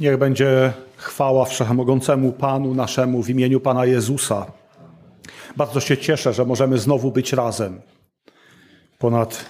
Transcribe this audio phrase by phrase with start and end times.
[0.00, 4.46] Niech będzie chwała Wszechmogącemu Panu naszemu w imieniu Pana Jezusa.
[5.56, 7.80] Bardzo się cieszę, że możemy znowu być razem.
[8.98, 9.44] Ponad,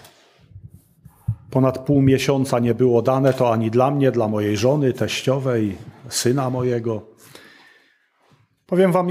[1.51, 5.77] ponad pół miesiąca nie było dane to ani dla mnie, dla mojej żony, teściowej,
[6.09, 7.03] syna mojego.
[8.67, 9.09] Powiem Wam,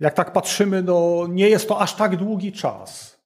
[0.00, 3.18] jak tak patrzymy, no, nie jest to aż tak długi czas.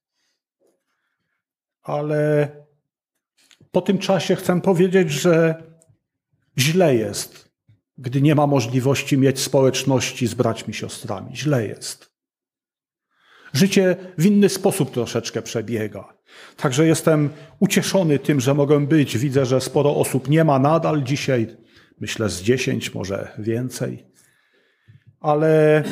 [1.83, 2.49] Ale
[3.71, 5.66] po tym czasie chcę powiedzieć, że
[6.59, 7.49] źle jest,
[7.97, 11.35] gdy nie ma możliwości mieć społeczności z braćmi, siostrami.
[11.35, 12.11] Źle jest.
[13.53, 16.13] Życie w inny sposób troszeczkę przebiega.
[16.57, 19.17] Także jestem ucieszony tym, że mogę być.
[19.17, 21.57] Widzę, że sporo osób nie ma nadal dzisiaj.
[21.99, 24.05] Myślę z dziesięć, może więcej.
[25.19, 25.83] Ale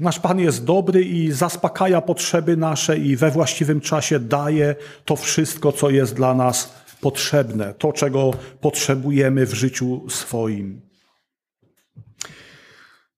[0.00, 4.74] Nasz Pan jest dobry i zaspokaja potrzeby nasze i we właściwym czasie daje
[5.04, 10.80] to wszystko, co jest dla nas potrzebne, to, czego potrzebujemy w życiu swoim.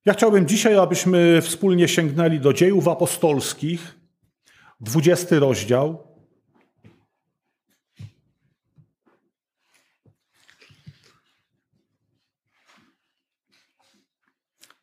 [0.05, 3.99] Ja chciałbym dzisiaj, abyśmy wspólnie sięgnęli do dziejów apostolskich,
[4.81, 6.07] 20 rozdział.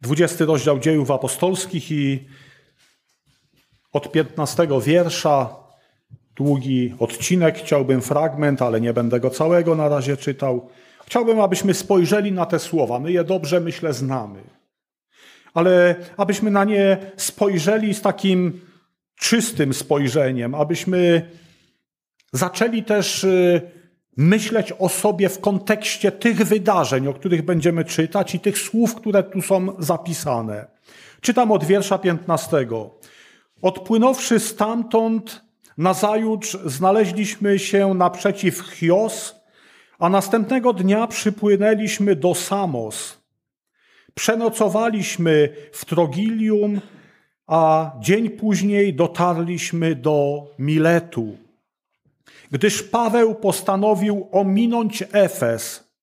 [0.01, 2.27] Dwudziesty rozdział dziejów apostolskich i
[3.91, 5.62] od 15 wiersza
[6.35, 10.69] długi odcinek, chciałbym fragment, ale nie będę go całego na razie czytał.
[11.05, 12.99] Chciałbym, abyśmy spojrzeli na te słowa.
[12.99, 14.41] My je dobrze, myślę, znamy.
[15.53, 18.61] Ale abyśmy na nie spojrzeli z takim
[19.15, 21.29] czystym spojrzeniem, abyśmy
[22.31, 23.61] zaczęli też y,
[24.17, 29.23] myśleć o sobie w kontekście tych wydarzeń, o których będziemy czytać i tych słów, które
[29.23, 30.67] tu są zapisane.
[31.21, 32.67] Czytam od wiersza 15.
[33.61, 35.41] Odpłynąwszy stamtąd,
[35.77, 39.35] Nazajutrz znaleźliśmy się naprzeciw Chios,
[39.99, 43.23] a następnego dnia przypłynęliśmy do Samos.
[44.13, 46.81] Przenocowaliśmy w Trogilium,
[47.47, 51.37] a dzień później dotarliśmy do Miletu.
[52.51, 55.93] Gdyż Paweł postanowił ominąć Efes,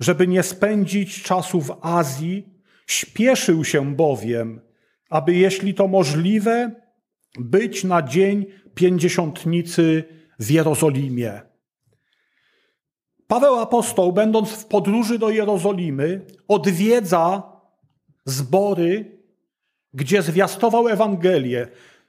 [0.00, 2.48] żeby nie spędzić czasu w Azji,
[2.86, 4.60] śpieszył się bowiem,
[5.10, 6.70] aby jeśli to możliwe,
[7.38, 10.04] być na dzień pięćdziesiątnicy
[10.38, 11.40] w Jerozolimie.
[13.26, 17.42] Paweł apostoł, będąc w podróży do Jerozolimy, odwiedza
[18.24, 19.18] zbory,
[19.94, 21.68] gdzie zwiastował Ewangelię,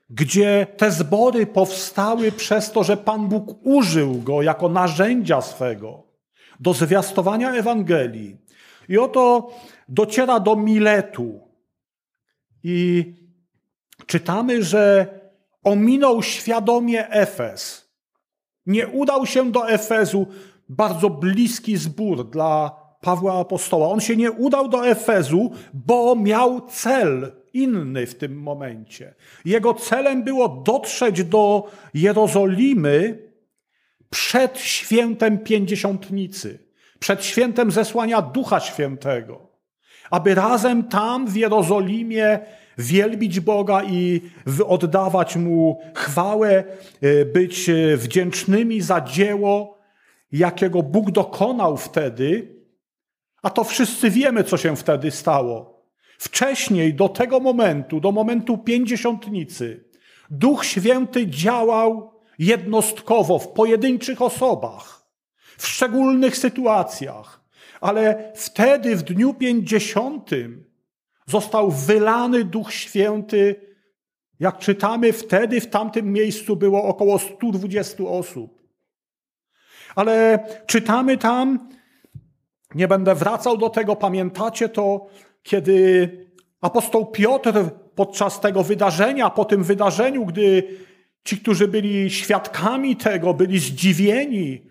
[0.09, 6.03] gdzie te zbory powstały przez to, że Pan Bóg użył go jako narzędzia swego
[6.59, 8.37] do zwiastowania Ewangelii.
[8.89, 9.51] I oto
[9.89, 11.41] dociera do Miletu.
[12.63, 13.05] I
[14.05, 15.07] czytamy, że
[15.63, 17.91] ominął świadomie Efes.
[18.65, 20.27] Nie udał się do Efezu,
[20.69, 23.89] bardzo bliski zbór dla Pawła Apostoła.
[23.89, 29.15] On się nie udał do Efezu, bo miał cel inny w tym momencie.
[29.45, 33.27] Jego celem było dotrzeć do Jerozolimy
[34.09, 36.59] przed świętem pięćdziesiątnicy,
[36.99, 39.47] przed świętem zesłania Ducha Świętego,
[40.11, 42.39] aby razem tam w Jerozolimie
[42.77, 44.21] wielbić Boga i
[44.67, 46.63] oddawać Mu chwałę,
[47.01, 49.77] e, być e, wdzięcznymi za dzieło,
[50.31, 52.55] jakiego Bóg dokonał wtedy,
[53.41, 55.83] a to wszyscy wiemy, co się wtedy stało.
[56.17, 59.83] Wcześniej, do tego momentu, do momentu pięćdziesiątnicy,
[60.29, 65.07] Duch Święty działał jednostkowo, w pojedynczych osobach,
[65.57, 67.43] w szczególnych sytuacjach.
[67.81, 70.65] Ale wtedy, w dniu pięćdziesiątym,
[71.27, 73.55] został wylany Duch Święty.
[74.39, 78.61] Jak czytamy, wtedy w tamtym miejscu było około 120 osób.
[79.95, 81.69] Ale czytamy tam,
[82.75, 85.07] nie będę wracał do tego, pamiętacie to,
[85.43, 86.09] kiedy
[86.61, 87.53] apostoł Piotr
[87.95, 90.63] podczas tego wydarzenia, po tym wydarzeniu, gdy
[91.23, 94.61] ci, którzy byli świadkami tego, byli zdziwieni,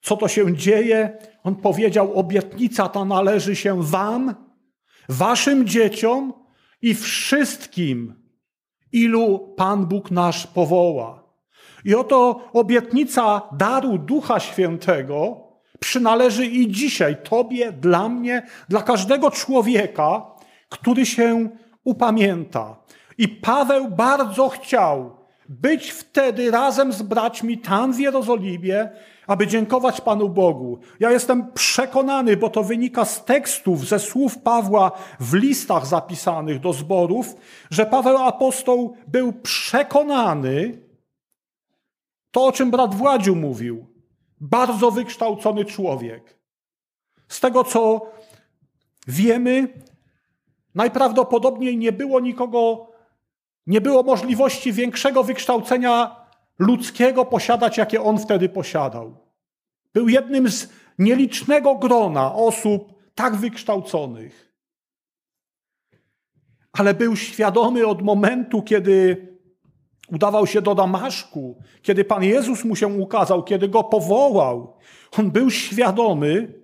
[0.00, 4.43] co to się dzieje, on powiedział: Obietnica ta należy się Wam
[5.08, 6.32] waszym dzieciom
[6.82, 8.14] i wszystkim,
[8.92, 11.24] ilu Pan Bóg nasz powoła.
[11.84, 15.36] I oto obietnica daru Ducha Świętego
[15.80, 20.26] przynależy i dzisiaj Tobie, dla mnie, dla każdego człowieka,
[20.68, 21.48] który się
[21.84, 22.76] upamięta.
[23.18, 28.88] I Paweł bardzo chciał być wtedy razem z braćmi tam w Jerozolimie,
[29.26, 30.78] aby dziękować Panu Bogu.
[31.00, 36.72] Ja jestem przekonany, bo to wynika z tekstów, ze słów Pawła w listach zapisanych do
[36.72, 37.34] zborów,
[37.70, 40.78] że Paweł apostoł był przekonany,
[42.30, 43.86] to o czym brat Władziu mówił,
[44.40, 46.38] bardzo wykształcony człowiek,
[47.28, 48.06] Z tego co
[49.06, 49.68] wiemy,
[50.74, 52.93] najprawdopodobniej nie było nikogo,
[53.66, 56.16] nie było możliwości większego wykształcenia
[56.58, 59.16] ludzkiego posiadać, jakie on wtedy posiadał.
[59.94, 60.68] Był jednym z
[60.98, 64.54] nielicznego grona osób tak wykształconych.
[66.72, 69.26] Ale był świadomy od momentu, kiedy
[70.08, 74.76] udawał się do Damaszku, kiedy Pan Jezus mu się ukazał, kiedy go powołał.
[75.18, 76.60] On był świadomy,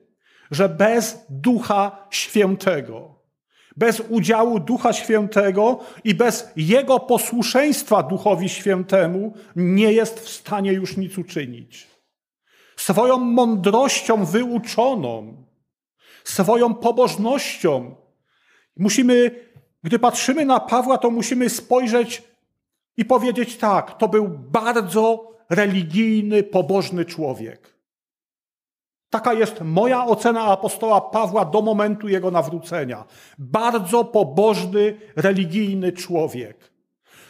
[0.50, 3.19] że bez Ducha Świętego,
[3.76, 10.96] bez udziału Ducha Świętego i bez jego posłuszeństwa Duchowi Świętemu nie jest w stanie już
[10.96, 11.86] nic uczynić.
[12.76, 15.44] Swoją mądrością wyuczoną,
[16.24, 17.94] swoją pobożnością.
[18.76, 19.30] Musimy,
[19.82, 22.22] gdy patrzymy na Pawła, to musimy spojrzeć
[22.96, 27.79] i powiedzieć tak: to był bardzo religijny, pobożny człowiek.
[29.10, 33.04] Taka jest moja ocena apostoła Pawła do momentu jego nawrócenia.
[33.38, 36.72] Bardzo pobożny, religijny człowiek.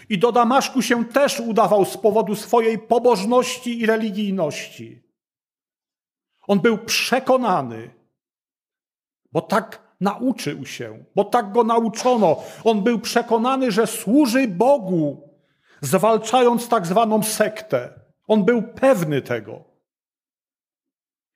[0.09, 5.03] I do Damaszku się też udawał z powodu swojej pobożności i religijności.
[6.47, 7.91] On był przekonany,
[9.32, 12.37] bo tak nauczył się, bo tak go nauczono.
[12.65, 15.31] On był przekonany, że służy Bogu,
[15.81, 18.00] zwalczając tak zwaną sektę.
[18.29, 19.69] On był pewny tego.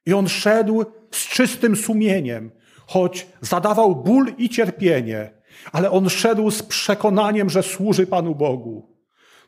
[0.06, 2.50] I on szedł z czystym sumieniem,
[2.86, 5.30] choć zadawał ból i cierpienie,
[5.72, 8.94] ale on szedł z przekonaniem, że służy Panu Bogu.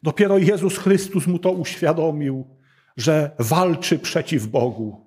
[0.03, 2.45] Dopiero Jezus Chrystus mu to uświadomił,
[2.97, 5.07] że walczy przeciw Bogu.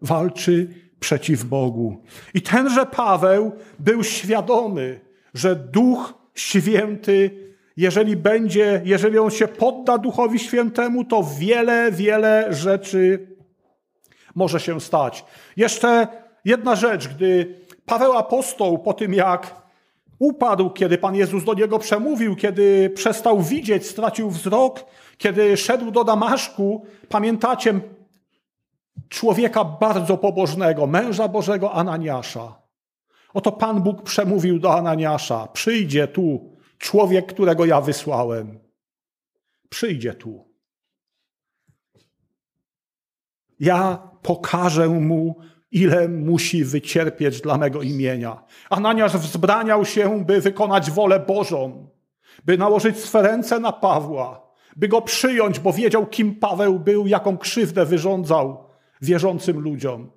[0.00, 2.02] Walczy przeciw Bogu.
[2.34, 5.00] I tenże Paweł był świadomy,
[5.34, 7.30] że Duch Święty,
[7.76, 13.29] jeżeli będzie, jeżeli on się podda Duchowi Świętemu, to wiele, wiele rzeczy
[14.34, 15.24] może się stać.
[15.56, 16.08] Jeszcze
[16.44, 19.54] jedna rzecz, gdy Paweł apostoł po tym jak
[20.18, 24.84] upadł, kiedy Pan Jezus do niego przemówił, kiedy przestał widzieć, stracił wzrok,
[25.18, 27.80] kiedy szedł do Damaszku, pamiętacie
[29.08, 32.60] człowieka bardzo pobożnego, męża Bożego Ananiasza.
[33.34, 38.58] Oto Pan Bóg przemówił do Ananiasza: Przyjdzie tu człowiek, którego ja wysłałem.
[39.68, 40.49] Przyjdzie tu.
[43.60, 45.36] Ja pokażę mu,
[45.70, 48.44] ile musi wycierpieć dla mego imienia.
[48.70, 51.88] Ananiasz wzbraniał się, by wykonać wolę Bożą,
[52.44, 57.38] by nałożyć swe ręce na Pawła, by go przyjąć, bo wiedział, kim Paweł był, jaką
[57.38, 58.64] krzywdę wyrządzał
[59.02, 60.10] wierzącym ludziom.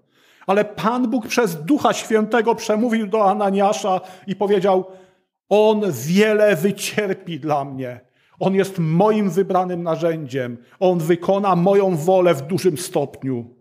[0.48, 4.86] Ale Pan Bóg przez Ducha Świętego przemówił do Ananiasza i powiedział:
[5.50, 8.00] On wiele wycierpi dla mnie.
[8.40, 10.58] On jest moim wybranym narzędziem.
[10.80, 13.56] On wykona moją wolę w dużym stopniu.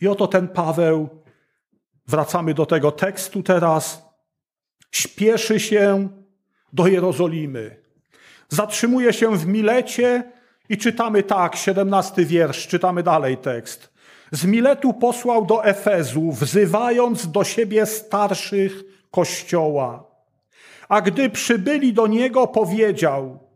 [0.00, 1.08] I oto ten Paweł,
[2.06, 4.08] wracamy do tego tekstu teraz,
[4.90, 6.08] śpieszy się
[6.72, 7.76] do Jerozolimy.
[8.48, 10.32] Zatrzymuje się w Milecie
[10.68, 13.92] i czytamy tak, 17 wiersz, czytamy dalej tekst.
[14.32, 20.04] Z Miletu posłał do Efezu, wzywając do siebie starszych kościoła.
[20.88, 23.47] A gdy przybyli do niego, powiedział: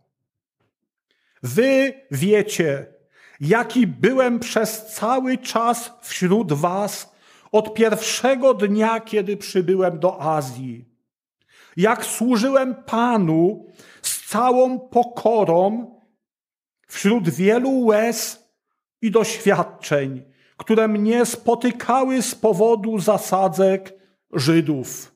[1.43, 2.87] Wy wiecie,
[3.41, 7.13] jaki byłem przez cały czas wśród Was
[7.53, 10.89] od pierwszego dnia, kiedy przybyłem do Azji.
[11.77, 13.67] Jak służyłem Panu
[14.03, 15.95] z całą pokorą
[16.87, 18.49] wśród wielu łez
[19.03, 20.23] i doświadczeń,
[20.57, 23.95] które mnie spotykały z powodu zasadzek
[24.33, 25.15] Żydów.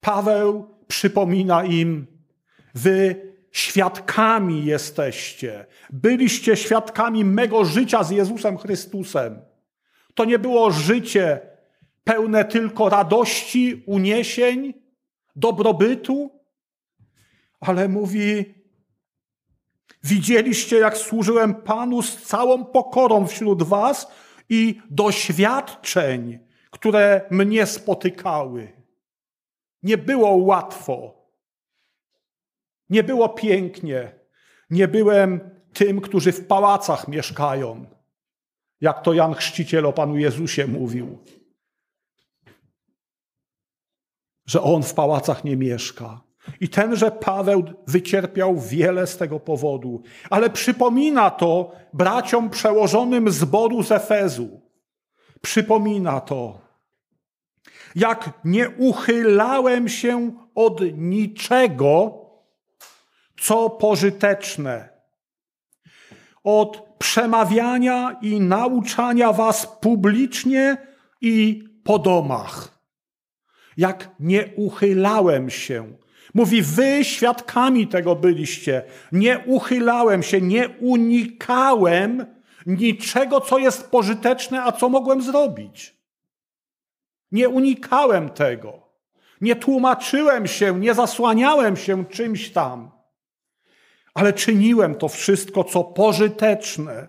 [0.00, 2.06] Paweł przypomina im,
[2.74, 5.66] wy świadkami jesteście.
[5.90, 9.40] Byliście świadkami mego życia z Jezusem Chrystusem.
[10.14, 11.40] To nie było życie
[12.04, 14.74] pełne tylko radości, uniesień,
[15.36, 16.30] dobrobytu,
[17.60, 18.54] ale mówi:
[20.04, 24.08] Widzieliście, jak służyłem Panu z całą pokorą wśród Was
[24.48, 26.38] i doświadczeń,
[26.70, 28.72] które mnie spotykały.
[29.82, 31.25] Nie było łatwo.
[32.90, 34.12] Nie było pięknie.
[34.70, 37.86] Nie byłem tym, którzy w pałacach mieszkają,
[38.80, 41.18] jak to Jan Chrzciciel o Panu Jezusie mówił.
[44.46, 46.20] Że on w pałacach nie mieszka.
[46.60, 53.92] I tenże Paweł wycierpiał wiele z tego powodu, ale przypomina to braciom przełożonym zboru z
[53.92, 54.60] Efezu.
[55.42, 56.60] Przypomina to,
[57.96, 62.25] jak nie uchylałem się od niczego,
[63.40, 64.88] co pożyteczne,
[66.44, 70.76] od przemawiania i nauczania was publicznie
[71.20, 72.78] i po domach.
[73.76, 75.96] Jak nie uchylałem się.
[76.34, 78.82] Mówi, wy świadkami tego byliście.
[79.12, 82.26] Nie uchylałem się, nie unikałem
[82.66, 85.96] niczego, co jest pożyteczne, a co mogłem zrobić.
[87.32, 88.88] Nie unikałem tego.
[89.40, 92.90] Nie tłumaczyłem się, nie zasłaniałem się czymś tam,
[94.16, 97.08] ale czyniłem to wszystko, co pożyteczne.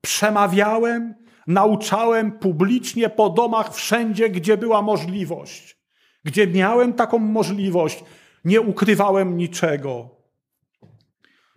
[0.00, 1.14] Przemawiałem,
[1.46, 5.78] nauczałem publicznie po domach wszędzie, gdzie była możliwość.
[6.24, 8.04] Gdzie miałem taką możliwość,
[8.44, 10.10] nie ukrywałem niczego.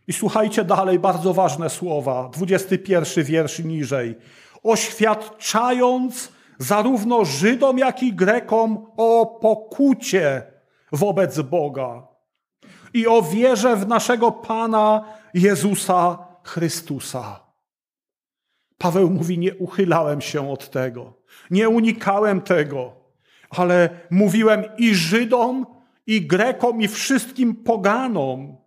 [0.07, 4.15] I słuchajcie dalej, bardzo ważne słowa, 21 wiersz niżej.
[4.63, 10.43] Oświadczając zarówno Żydom, jak i Grekom o pokucie
[10.91, 12.16] wobec Boga
[12.93, 17.39] i o wierze w naszego Pana Jezusa Chrystusa.
[18.77, 21.13] Paweł mówi: Nie uchylałem się od tego,
[21.51, 22.93] nie unikałem tego,
[23.49, 25.65] ale mówiłem i Żydom,
[26.07, 28.57] i Grekom, i wszystkim poganom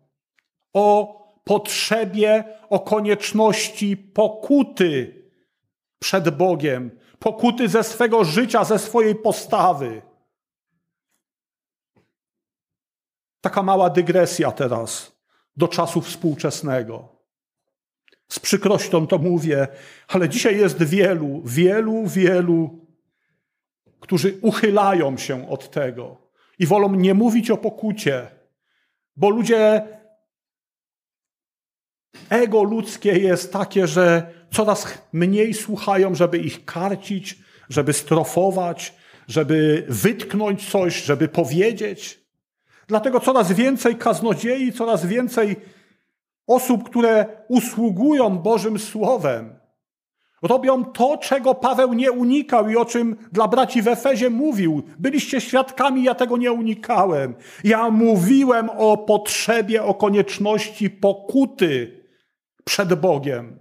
[0.72, 5.24] o potrzebie, o konieczności pokuty
[5.98, 10.02] przed Bogiem, pokuty ze swego życia, ze swojej postawy.
[13.40, 15.12] Taka mała dygresja teraz
[15.56, 17.20] do czasu współczesnego.
[18.28, 19.68] Z przykrością to mówię,
[20.08, 22.86] ale dzisiaj jest wielu, wielu, wielu,
[24.00, 28.28] którzy uchylają się od tego i wolą nie mówić o pokucie,
[29.16, 29.82] bo ludzie,
[32.30, 38.94] ego ludzkie jest takie, że coraz mniej słuchają, żeby ich karcić, żeby strofować,
[39.28, 42.19] żeby wytknąć coś, żeby powiedzieć.
[42.90, 45.56] Dlatego coraz więcej kaznodziei, coraz więcej
[46.46, 49.58] osób, które usługują Bożym Słowem,
[50.42, 54.82] robią to, czego Paweł nie unikał i o czym dla braci w Efezie mówił.
[54.98, 57.34] Byliście świadkami, ja tego nie unikałem.
[57.64, 62.02] Ja mówiłem o potrzebie, o konieczności pokuty
[62.64, 63.58] przed Bogiem.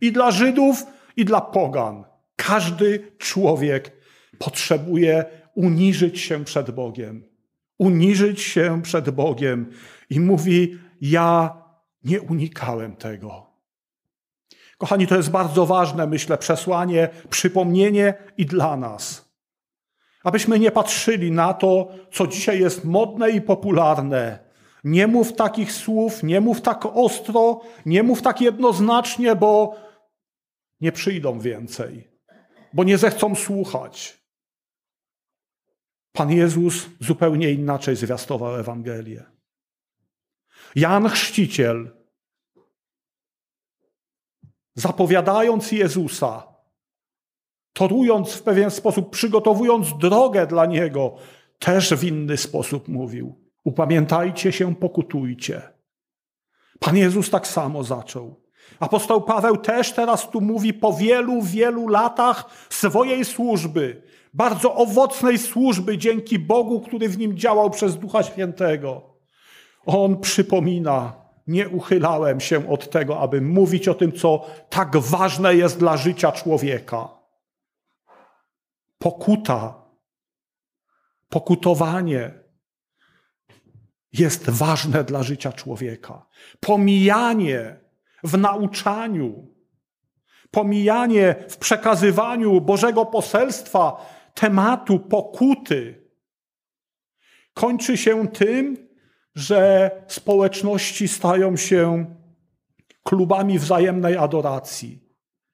[0.00, 2.04] I dla Żydów, i dla Pogan.
[2.36, 3.92] Każdy człowiek
[4.38, 7.35] potrzebuje uniżyć się przed Bogiem.
[7.78, 9.72] Uniżyć się przed Bogiem.
[10.10, 11.56] I mówi: Ja
[12.04, 13.46] nie unikałem tego.
[14.78, 19.28] Kochani, to jest bardzo ważne, myślę, przesłanie, przypomnienie i dla nas.
[20.24, 24.38] Abyśmy nie patrzyli na to, co dzisiaj jest modne i popularne,
[24.84, 29.76] nie mów takich słów, nie mów tak ostro, nie mów tak jednoznacznie, bo
[30.80, 32.08] nie przyjdą więcej,
[32.72, 34.15] bo nie zechcą słuchać.
[36.16, 39.24] Pan Jezus zupełnie inaczej zwiastował Ewangelię.
[40.74, 41.90] Jan Chrzciciel,
[44.74, 46.46] zapowiadając Jezusa,
[47.72, 51.16] torując w pewien sposób, przygotowując drogę dla Niego,
[51.58, 53.40] też w inny sposób mówił.
[53.64, 55.62] Upamiętajcie się, pokutujcie.
[56.80, 58.46] Pan Jezus tak samo zaczął.
[58.80, 64.02] Apostoł Paweł też teraz tu mówi po wielu, wielu latach swojej służby,
[64.36, 69.02] bardzo owocnej służby dzięki Bogu, który w nim działał przez Ducha Świętego.
[69.86, 71.12] On przypomina,
[71.46, 76.32] nie uchylałem się od tego, aby mówić o tym, co tak ważne jest dla życia
[76.32, 77.08] człowieka.
[78.98, 79.74] Pokuta,
[81.28, 82.34] pokutowanie,
[84.12, 86.26] jest ważne dla życia człowieka.
[86.60, 87.80] Pomijanie
[88.24, 89.46] w nauczaniu,
[90.50, 96.06] pomijanie w przekazywaniu Bożego poselstwa tematu pokuty
[97.54, 98.88] kończy się tym,
[99.34, 102.06] że społeczności stają się
[103.02, 105.00] klubami wzajemnej adoracji.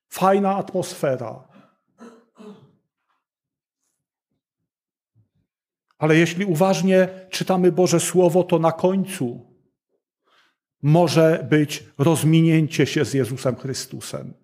[0.08, 1.48] Fajna atmosfera.
[5.98, 9.56] Ale jeśli uważnie czytamy Boże Słowo, to na końcu
[10.82, 14.41] może być rozminięcie się z Jezusem Chrystusem.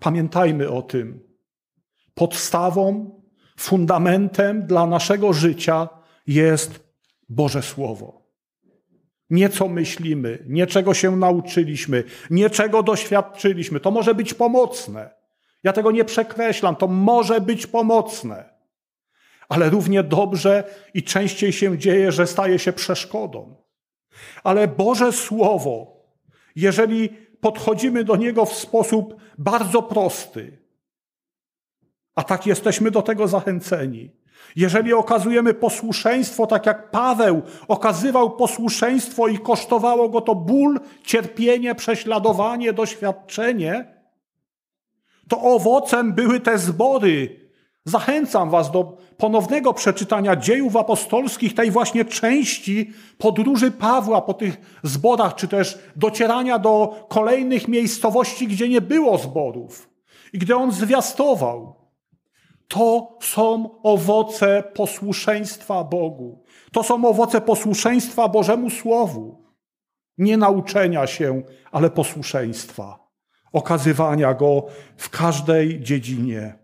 [0.00, 1.20] Pamiętajmy o tym.
[2.14, 3.10] Podstawą,
[3.58, 5.88] fundamentem dla naszego życia
[6.26, 6.80] jest
[7.28, 8.20] Boże Słowo.
[9.30, 13.80] Nie co myślimy, nie czego się nauczyliśmy, nie czego doświadczyliśmy.
[13.80, 15.10] To może być pomocne.
[15.62, 18.54] Ja tego nie przekreślam, to może być pomocne,
[19.48, 20.64] ale równie dobrze
[20.94, 23.56] i częściej się dzieje, że staje się przeszkodą.
[24.44, 26.02] Ale Boże Słowo,
[26.56, 30.58] jeżeli podchodzimy do niego w sposób bardzo prosty,
[32.14, 34.10] a tak jesteśmy do tego zachęceni,
[34.56, 42.72] Jeżeli okazujemy posłuszeństwo, tak jak Paweł okazywał posłuszeństwo i kosztowało go to ból, cierpienie, prześladowanie,
[42.72, 43.94] doświadczenie,
[45.28, 47.49] to owocem były te zbory.
[47.84, 55.34] Zachęcam Was do ponownego przeczytania dziejów apostolskich, tej właśnie części podróży Pawła po tych zborach,
[55.34, 59.90] czy też docierania do kolejnych miejscowości, gdzie nie było zborów
[60.32, 61.74] i gdy on zwiastował.
[62.68, 66.44] To są owoce posłuszeństwa Bogu.
[66.72, 69.44] To są owoce posłuszeństwa Bożemu Słowu.
[70.18, 73.08] Nie nauczenia się, ale posłuszeństwa.
[73.52, 76.59] Okazywania go w każdej dziedzinie.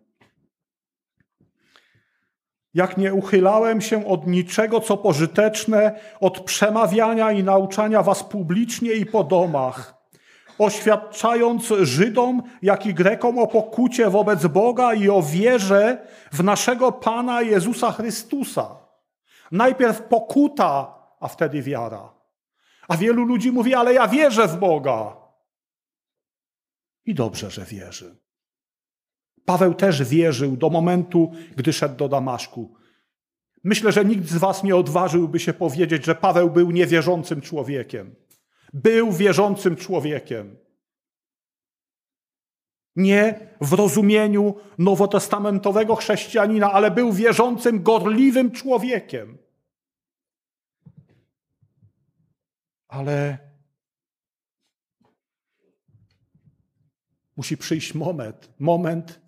[2.76, 9.06] Jak nie uchylałem się od niczego, co pożyteczne, od przemawiania i nauczania was publicznie i
[9.06, 9.94] po domach,
[10.58, 17.42] oświadczając Żydom, jak i Grekom o pokucie wobec Boga i o wierze w naszego Pana
[17.42, 18.76] Jezusa Chrystusa.
[19.52, 22.12] Najpierw pokuta, a wtedy wiara.
[22.88, 25.16] A wielu ludzi mówi, ale ja wierzę w Boga.
[27.04, 28.25] I dobrze, że wierzy.
[29.46, 32.76] Paweł też wierzył do momentu, gdy szedł do Damaszku.
[33.64, 38.14] Myślę, że nikt z Was nie odważyłby się powiedzieć, że Paweł był niewierzącym człowiekiem.
[38.72, 40.56] Był wierzącym człowiekiem.
[42.96, 49.38] Nie w rozumieniu nowotestamentowego chrześcijanina, ale był wierzącym, gorliwym człowiekiem.
[52.88, 53.38] Ale
[57.36, 59.25] musi przyjść moment, moment,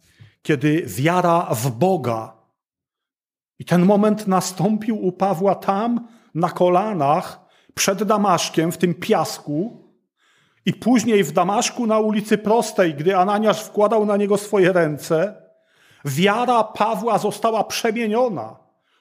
[0.49, 2.33] kiedy wiara w Boga.
[3.59, 7.41] I ten moment nastąpił u Pawła tam, na kolanach,
[7.75, 9.85] przed Damaszkiem, w tym piasku,
[10.67, 15.43] i później w Damaszku na ulicy Prostej, gdy Ananiasz wkładał na niego swoje ręce,
[16.05, 18.57] wiara Pawła została przemieniona.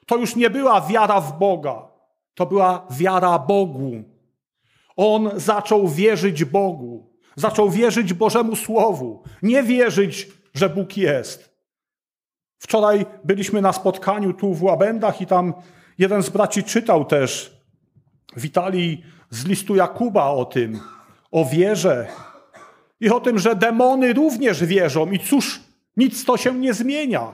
[0.06, 1.88] To już nie była wiara w Boga,
[2.36, 4.04] to była wiara Bogu.
[4.98, 11.58] On zaczął wierzyć Bogu, zaczął wierzyć Bożemu Słowu, nie wierzyć, że Bóg jest.
[12.60, 15.54] Wczoraj byliśmy na spotkaniu tu w Łabędach i tam
[15.98, 17.58] jeden z braci czytał też
[18.36, 20.80] Witalii z listu Jakuba o tym,
[21.32, 22.08] o wierze
[23.00, 25.62] i o tym, że demony również wierzą i cóż,
[25.98, 27.34] nic to się nie zmienia.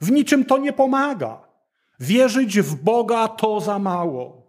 [0.00, 1.40] W niczym to nie pomaga.
[2.00, 4.42] Wierzyć w Boga to za mało.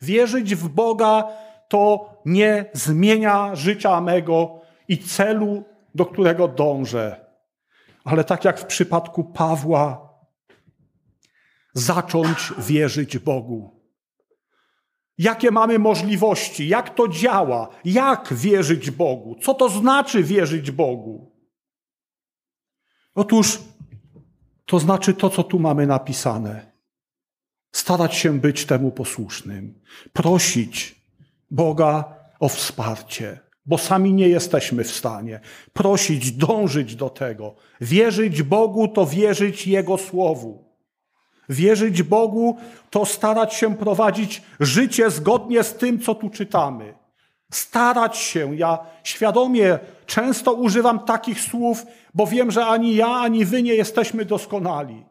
[0.00, 1.24] Wierzyć w Boga
[1.68, 7.25] to nie zmienia życia mego i celu, do którego dążę.
[8.06, 10.14] Ale tak jak w przypadku Pawła,
[11.74, 13.80] zacząć wierzyć Bogu.
[15.18, 16.68] Jakie mamy możliwości?
[16.68, 17.68] Jak to działa?
[17.84, 19.36] Jak wierzyć Bogu?
[19.42, 21.32] Co to znaczy wierzyć Bogu?
[23.14, 23.58] Otóż
[24.66, 26.72] to znaczy to, co tu mamy napisane.
[27.72, 29.80] Starać się być temu posłusznym,
[30.12, 31.02] prosić
[31.50, 35.40] Boga o wsparcie, bo sami nie jesteśmy w stanie.
[35.72, 37.54] Prosić, dążyć do tego.
[37.80, 40.64] Wierzyć Bogu to wierzyć Jego Słowu.
[41.48, 42.58] Wierzyć Bogu
[42.90, 46.94] to starać się prowadzić życie zgodnie z tym, co tu czytamy.
[47.52, 48.56] Starać się.
[48.56, 54.24] Ja świadomie często używam takich słów, bo wiem, że ani ja, ani wy nie jesteśmy
[54.24, 55.04] doskonali.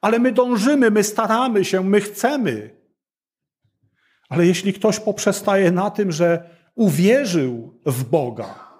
[0.00, 2.70] Ale my dążymy, my staramy się, my chcemy.
[4.28, 8.70] Ale jeśli ktoś poprzestaje na tym, że uwierzył w Boga,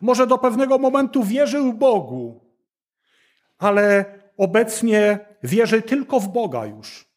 [0.00, 2.40] może do pewnego momentu wierzył Bogu,
[3.58, 4.04] ale
[4.36, 7.08] obecnie wierzy tylko w Boga już,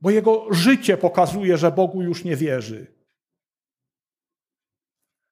[0.00, 2.94] bo jego życie pokazuje, że Bogu już nie wierzy.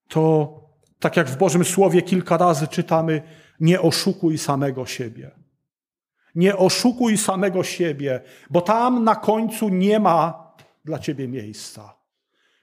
[0.08, 0.52] To
[0.98, 3.22] tak jak w Bożym Słowie kilka razy czytamy,
[3.60, 5.30] nie oszukuj samego siebie.
[6.34, 10.52] Nie oszukuj samego siebie, bo tam na końcu nie ma
[10.84, 11.95] dla ciebie miejsca.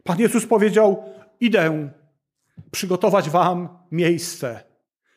[0.03, 1.03] Pan Jezus powiedział:
[1.39, 1.89] Idę
[2.71, 4.63] przygotować wam miejsce.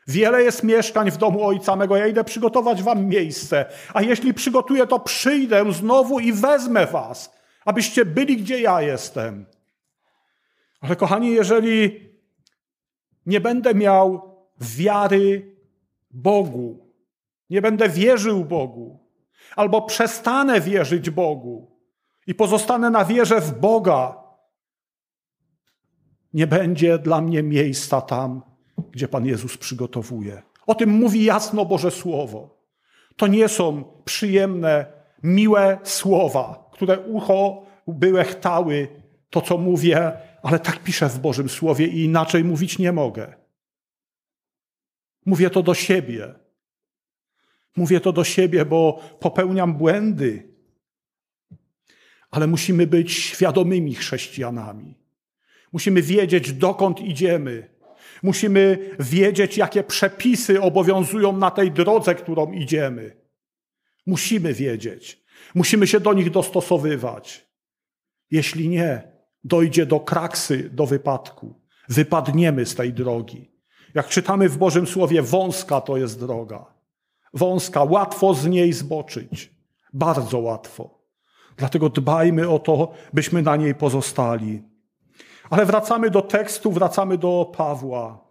[0.09, 3.65] Wiele jest mieszkań w domu Ojca mego, ja idę przygotować wam miejsce.
[3.95, 9.47] A jeśli przygotuję, to przyjdę znowu i wezmę was, abyście byli, gdzie ja jestem.
[10.81, 12.01] Ale kochani, jeżeli
[13.27, 15.57] nie będę miał wiary
[16.11, 16.93] Bogu,
[17.51, 18.99] nie będę wierzył Bogu,
[19.57, 21.81] albo przestanę wierzyć Bogu
[22.27, 24.26] i pozostanę na wierze w Boga,
[26.35, 28.43] nie będzie dla mnie miejsca tam,
[28.91, 30.43] gdzie Pan Jezus przygotowuje.
[30.67, 32.57] O tym mówi jasno Boże Słowo.
[33.17, 34.87] To nie są przyjemne,
[35.23, 38.89] miłe słowa, które ucho by łechtały
[39.31, 40.13] to, co mówię,
[40.43, 43.35] ale tak piszę w Bożym Słowie i inaczej mówić nie mogę.
[45.27, 46.35] Mówię to do siebie.
[47.77, 50.49] Mówię to do siebie, bo popełniam błędy.
[52.31, 54.95] Ale musimy być świadomymi chrześcijanami.
[55.77, 57.69] Musimy wiedzieć, dokąd idziemy.
[58.23, 63.17] Musimy wiedzieć, jakie przepisy obowiązują na tej drodze, którą idziemy.
[64.07, 65.25] Musimy wiedzieć.
[65.55, 67.47] Musimy się do nich dostosowywać.
[68.31, 69.13] Jeśli nie,
[69.45, 71.61] dojdzie do kraksy, do wypadku.
[71.89, 73.51] Wypadniemy z tej drogi.
[73.95, 76.67] Jak czytamy w Bożym Słowie, wąska to jest droga.
[77.35, 79.51] Wąska, łatwo z niej zboczyć.
[79.93, 80.99] Bardzo łatwo.
[81.57, 84.76] Dlatego dbajmy o to, byśmy na niej pozostali.
[85.51, 88.27] Ale wracamy do tekstu, wracamy do Pawła.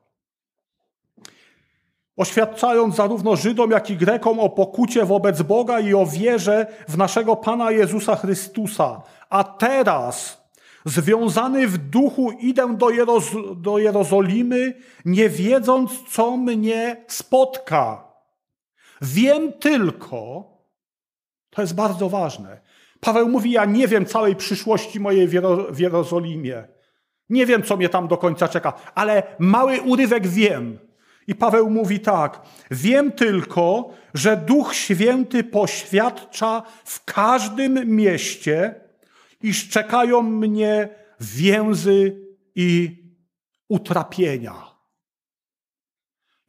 [2.17, 7.35] Oświadczając zarówno Żydom, jak i Grekom o pokucie wobec Boga i o wierze w naszego
[7.35, 9.01] Pana Jezusa Chrystusa.
[9.29, 10.43] A teraz,
[10.85, 14.73] związany w duchu, idę do, Jeroz- do Jerozolimy,
[15.05, 18.13] nie wiedząc, co mnie spotka.
[19.01, 20.43] Wiem tylko,
[21.49, 22.61] to jest bardzo ważne.
[22.99, 25.27] Paweł mówi: Ja nie wiem całej przyszłości mojej
[25.69, 26.74] w Jerozolimie.
[27.29, 30.79] Nie wiem, co mnie tam do końca czeka, ale mały urywek wiem.
[31.27, 38.75] I Paweł mówi tak: Wiem tylko, że Duch Święty poświadcza w każdym mieście,
[39.41, 42.21] iż czekają mnie więzy
[42.55, 42.97] i
[43.69, 44.74] utrapienia.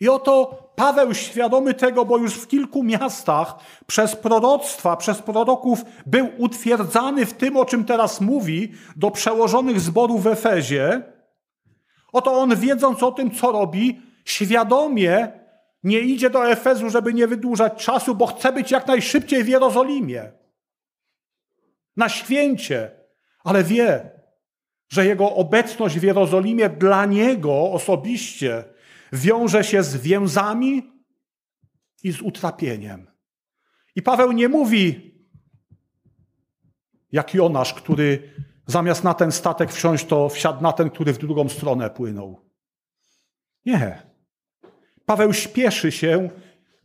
[0.01, 3.55] I oto Paweł świadomy tego, bo już w kilku miastach
[3.87, 10.23] przez proroctwa, przez proroków był utwierdzany w tym, o czym teraz mówi, do przełożonych zborów
[10.23, 11.03] w Efezie.
[12.13, 15.33] Oto on, wiedząc o tym, co robi, świadomie
[15.83, 20.33] nie idzie do Efezu, żeby nie wydłużać czasu, bo chce być jak najszybciej w Jerozolimie.
[21.97, 22.91] Na święcie,
[23.45, 24.11] ale wie,
[24.89, 28.65] że jego obecność w Jerozolimie dla niego osobiście
[29.13, 30.93] wiąże się z więzami
[32.03, 33.07] i z utrapieniem.
[33.97, 35.15] I Paweł nie mówi,
[37.13, 38.35] jak Jonasz, który
[38.67, 42.41] zamiast na ten statek wsiąść, to wsiadł na ten, który w drugą stronę płynął.
[43.65, 44.03] Nie.
[45.07, 46.31] Paweł śpieszy się,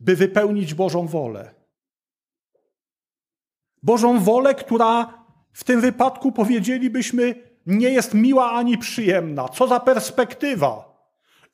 [0.00, 1.54] by wypełnić Bożą wolę.
[3.82, 7.34] Bożą wolę, która w tym wypadku powiedzielibyśmy
[7.66, 9.48] nie jest miła ani przyjemna.
[9.48, 10.91] Co za perspektywa.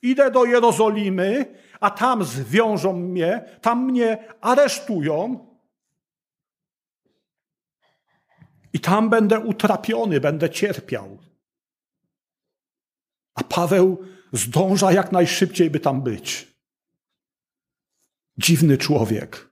[0.02, 5.46] Idę do Jerozolimy, a tam zwiążą mnie, tam mnie aresztują
[8.72, 11.18] i tam będę utrapiony, będę cierpiał.
[13.34, 16.54] A Paweł zdąża jak najszybciej, by tam być.
[18.38, 19.50] Dziwny człowiek.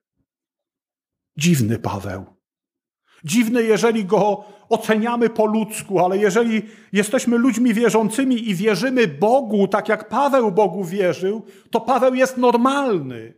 [1.37, 2.36] Dziwny Paweł.
[3.25, 9.89] Dziwny, jeżeli go oceniamy po ludzku, ale jeżeli jesteśmy ludźmi wierzącymi i wierzymy Bogu, tak
[9.89, 13.35] jak Paweł Bogu wierzył, to Paweł jest normalny,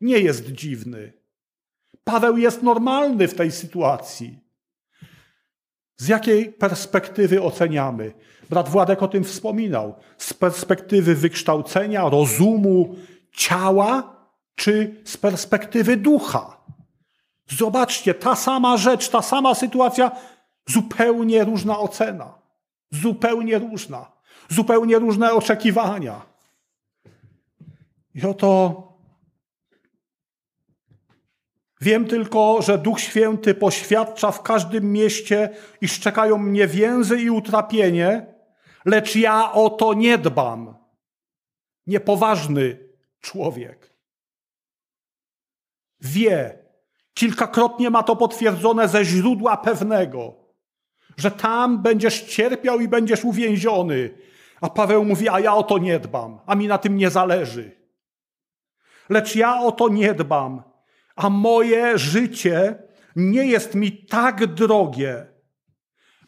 [0.00, 1.12] nie jest dziwny.
[2.04, 4.38] Paweł jest normalny w tej sytuacji.
[5.96, 8.12] Z jakiej perspektywy oceniamy?
[8.50, 9.94] Brat Władek o tym wspominał.
[10.18, 12.96] Z perspektywy wykształcenia, rozumu,
[13.32, 14.16] ciała,
[14.54, 16.53] czy z perspektywy ducha?
[17.48, 20.10] Zobaczcie, ta sama rzecz, ta sama sytuacja,
[20.66, 22.38] zupełnie różna ocena.
[22.90, 24.12] Zupełnie różna.
[24.48, 26.26] Zupełnie różne oczekiwania.
[28.14, 28.82] I oto
[31.80, 38.26] wiem tylko, że Duch Święty poświadcza w każdym mieście, iż czekają mnie więzy i utrapienie,
[38.84, 40.74] lecz ja o to nie dbam.
[41.86, 42.88] Niepoważny
[43.20, 43.94] człowiek.
[46.00, 46.63] Wie,
[47.14, 50.34] Kilkakrotnie ma to potwierdzone ze źródła pewnego,
[51.16, 54.10] że tam będziesz cierpiał i będziesz uwięziony.
[54.60, 57.84] A Paweł mówi: A ja o to nie dbam, a mi na tym nie zależy.
[59.08, 60.62] Lecz ja o to nie dbam,
[61.16, 62.78] a moje życie
[63.16, 65.26] nie jest mi tak drogie,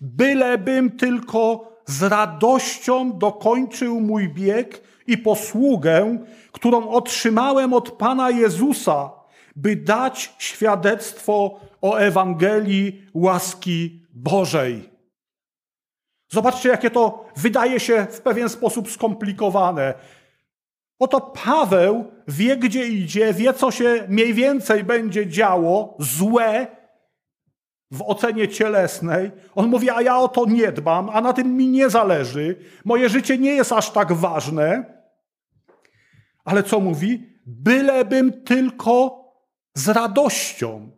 [0.01, 9.11] bylebym tylko z radością dokończył mój bieg i posługę, którą otrzymałem od Pana Jezusa
[9.57, 14.91] by dać świadectwo o Ewangelii łaski Bożej.
[16.29, 19.95] Zobaczcie, jakie to wydaje się w pewien sposób skomplikowane.
[20.99, 26.67] Oto Paweł wie, gdzie idzie, wie, co się mniej więcej będzie działo, złe
[27.91, 29.31] w ocenie cielesnej.
[29.55, 32.57] On mówi, a ja o to nie dbam, a na tym mi nie zależy.
[32.85, 34.85] Moje życie nie jest aż tak ważne.
[36.45, 37.27] Ale co mówi?
[37.47, 39.26] Bylebym tylko
[39.77, 40.91] z radością.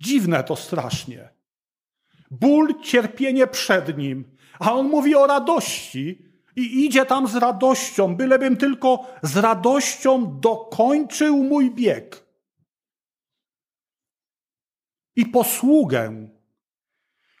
[0.00, 1.28] Dziwne to strasznie.
[2.30, 4.24] Ból, cierpienie przed nim,
[4.58, 11.42] a on mówi o radości i idzie tam z radością, bylebym tylko z radością dokończył
[11.42, 12.26] mój bieg.
[15.16, 16.28] i posługę,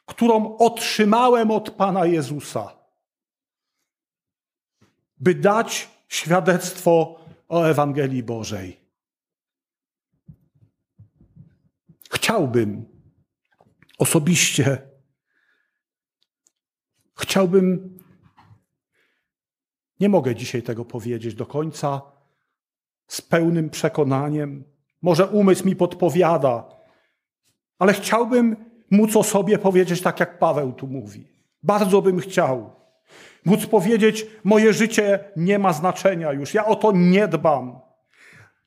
[0.06, 2.76] którą otrzymałem od Pana Jezusa,
[5.16, 8.85] by dać świadectwo o Ewangelii Bożej.
[12.10, 12.86] Chciałbym
[13.98, 14.78] osobiście,
[17.18, 17.98] chciałbym,
[20.00, 22.02] nie mogę dzisiaj tego powiedzieć do końca
[23.08, 24.64] z pełnym przekonaniem.
[25.02, 26.68] Może umysł mi podpowiada,
[27.78, 28.56] ale chciałbym
[28.90, 31.28] móc o sobie powiedzieć tak, jak Paweł tu mówi.
[31.62, 32.76] Bardzo bym chciał
[33.44, 37.85] móc powiedzieć: Moje życie nie ma znaczenia już, ja o to nie dbam.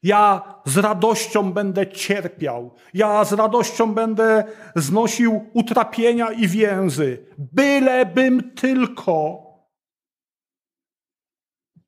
[0.03, 2.75] Ja z radością będę cierpiał.
[2.93, 4.43] Ja z radością będę
[4.75, 7.25] znosił utrapienia i więzy.
[7.37, 9.43] Bylebym tylko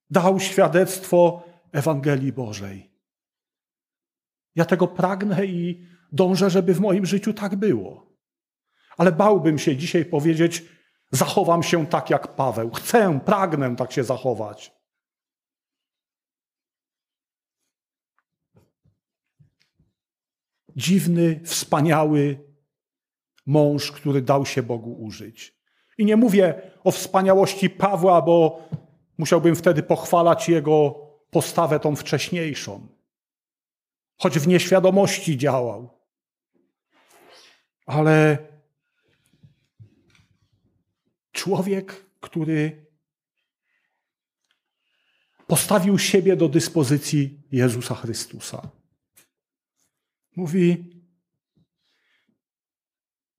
[0.10, 2.92] dał świadectwo Ewangelii Bożej.
[4.56, 8.12] Ja tego pragnę i dążę, żeby w moim życiu tak było.
[8.98, 10.64] Ale bałbym się dzisiaj powiedzieć,
[11.12, 12.72] zachowam się tak jak Paweł.
[12.72, 14.81] Chcę, pragnę tak się zachować.
[20.76, 22.40] Dziwny, wspaniały
[23.46, 25.62] mąż, który dał się Bogu użyć.
[25.98, 28.68] I nie mówię o wspaniałości Pawła, bo
[29.18, 32.88] musiałbym wtedy pochwalać jego postawę tą wcześniejszą.
[34.18, 35.90] Choć w nieświadomości działał.
[37.86, 38.38] Ale
[41.32, 42.86] człowiek, który
[45.48, 48.81] postawił siebie do dyspozycji Jezusa Chrystusa.
[50.36, 50.96] Mówi,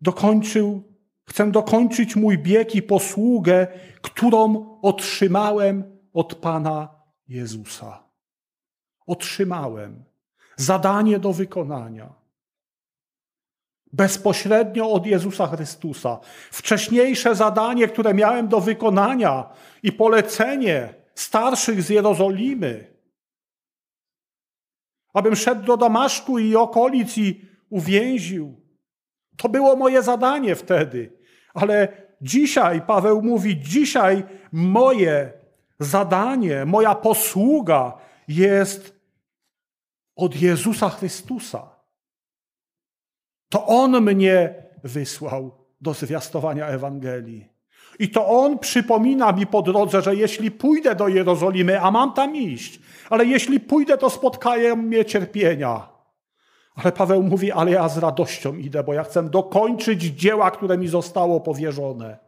[0.01, 0.83] dokończył,
[1.29, 3.67] chcę dokończyć mój bieg i posługę,
[4.03, 6.89] którą otrzymałem od Pana
[7.29, 8.05] Jezusa.
[9.07, 10.05] Otrzymałem
[10.57, 12.15] zadanie do wykonania.
[13.93, 16.21] Bezpośrednio od Jezusa Chrystusa.
[16.51, 19.49] Wcześniejsze zadanie, które miałem do wykonania
[19.83, 22.92] i polecenie starszych z Jerozolimy,
[25.13, 28.61] abym szedł do Damaszku i okolic i uwięził.
[29.37, 31.13] To było moje zadanie wtedy.
[31.55, 31.89] Ale
[32.21, 35.33] dzisiaj, Paweł mówi, dzisiaj moje
[35.79, 37.99] zadanie, moja posługa
[38.29, 39.01] jest
[40.17, 41.77] od Jezusa Chrystusa.
[43.49, 47.52] To On mnie wysłał do zwiastowania Ewangelii.
[47.99, 52.37] I to On przypomina mi po drodze, że jeśli pójdę do Jerozolimy, a mam tam
[52.37, 55.89] iść, ale jeśli pójdę, to spotkają mnie cierpienia.
[56.75, 60.89] Ale Paweł mówi, ale ja z radością idę, bo ja chcę dokończyć dzieła, które mi
[60.89, 62.19] zostało powierzone.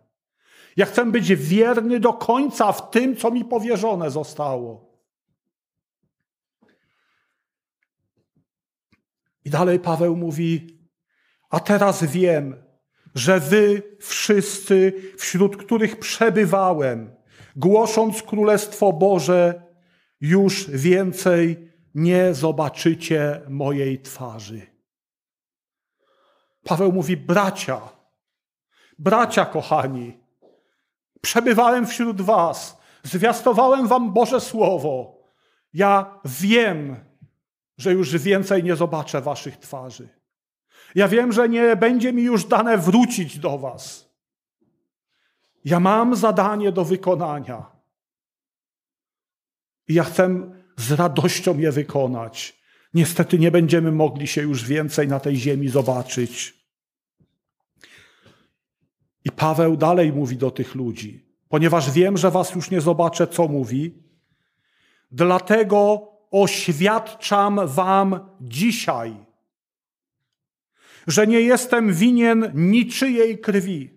[0.77, 4.95] Ja chcę być wierny do końca w tym, co mi powierzone zostało.
[9.45, 10.79] I dalej Paweł mówi,
[11.51, 12.64] a teraz wiem,
[13.15, 17.17] że wy wszyscy, wśród których przebywałem,
[17.57, 19.63] głosząc Królestwo Boże,
[20.21, 24.67] już więcej nie zobaczycie mojej twarzy.
[26.65, 27.81] Paweł mówi: Bracia,
[28.99, 30.19] bracia kochani,
[31.21, 35.19] przebywałem wśród Was, zwiastowałem Wam Boże Słowo.
[35.73, 36.97] Ja wiem,
[37.79, 40.09] że już więcej nie zobaczę Waszych twarzy.
[40.95, 44.15] Ja wiem, że nie będzie mi już dane wrócić do Was.
[45.65, 47.67] Ja mam zadanie do wykonania.
[49.89, 52.65] I ja chcę z radością je wykonać.
[52.95, 56.65] Niestety nie będziemy mogli się już więcej na tej ziemi zobaczyć.
[59.25, 63.49] I Paweł dalej mówi do tych ludzi, ponieważ wiem, że was już nie zobaczę, co
[63.49, 64.03] mówi,
[65.11, 69.17] dlatego oświadczam wam dzisiaj,
[71.07, 73.91] że nie jestem winien niczyjej krwi.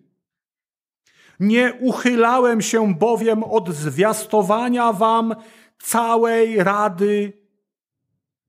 [1.39, 5.35] Nie uchylałem się bowiem od zwiastowania wam
[5.83, 7.33] całej Rady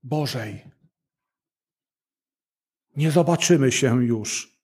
[0.03, 0.63] Bożej.
[2.95, 4.59] Nie zobaczymy się już.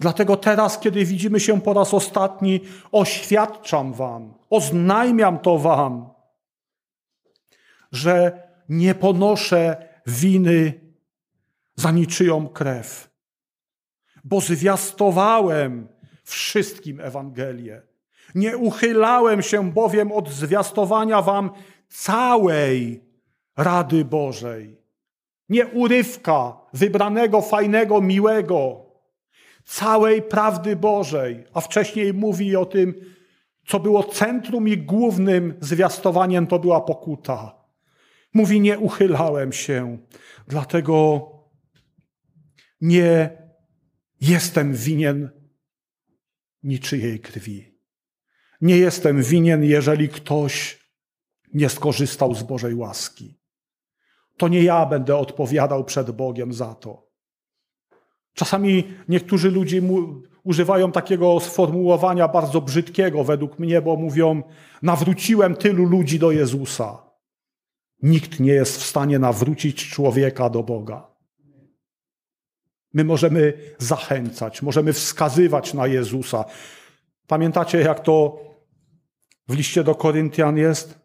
[0.00, 2.60] Dlatego teraz, kiedy widzimy się po raz ostatni,
[2.92, 6.10] oświadczam Wam, oznajmiam to Wam,
[7.92, 10.80] że nie ponoszę winy
[11.74, 13.05] za niczyją krew,
[14.26, 15.88] bo zwiastowałem
[16.24, 17.82] wszystkim Ewangelię.
[18.34, 21.50] Nie uchylałem się bowiem od zwiastowania Wam
[21.88, 23.04] całej
[23.56, 24.76] Rady Bożej.
[25.48, 28.86] Nie urywka wybranego, fajnego, miłego,
[29.64, 31.44] całej prawdy Bożej.
[31.54, 32.94] A wcześniej mówi o tym,
[33.66, 37.54] co było centrum i głównym zwiastowaniem, to była pokuta.
[38.34, 39.98] Mówi, nie uchylałem się,
[40.48, 41.20] dlatego
[42.80, 43.45] nie
[44.20, 45.30] jestem winien
[46.62, 47.76] niczyjej krwi.
[48.60, 50.86] Nie jestem winien, jeżeli ktoś
[51.54, 53.40] nie skorzystał z Bożej łaski.
[54.36, 57.06] To nie ja będę odpowiadał przed Bogiem za to.
[58.34, 59.82] Czasami niektórzy ludzie
[60.42, 64.42] używają takiego sformułowania bardzo brzydkiego według mnie, bo mówią:
[64.82, 67.10] Nawróciłem tylu ludzi do Jezusa.
[68.02, 71.15] Nikt nie jest w stanie nawrócić człowieka do Boga.
[72.96, 76.44] My możemy zachęcać, możemy wskazywać na Jezusa.
[77.26, 78.40] Pamiętacie, jak to
[79.48, 80.98] w liście do Koryntian jest?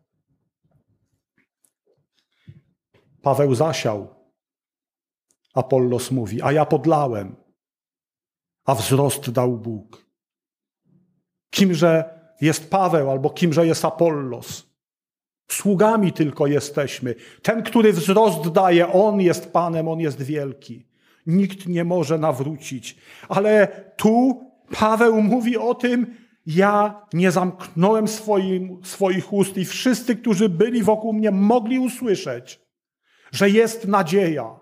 [3.21, 4.15] Paweł zasiał,
[5.53, 7.35] Apollos mówi, a ja podlałem,
[8.65, 10.05] a wzrost dał Bóg.
[11.49, 14.63] Kimże jest Paweł albo kimże jest Apollos?
[15.49, 17.15] Sługami tylko jesteśmy.
[17.41, 20.90] Ten, który wzrost daje, on jest Panem, on jest wielki.
[21.27, 22.97] Nikt nie może nawrócić.
[23.29, 30.49] Ale tu Paweł mówi o tym, ja nie zamknąłem swoim, swoich ust i wszyscy, którzy
[30.49, 32.61] byli wokół mnie, mogli usłyszeć,
[33.31, 34.59] że jest nadzieja,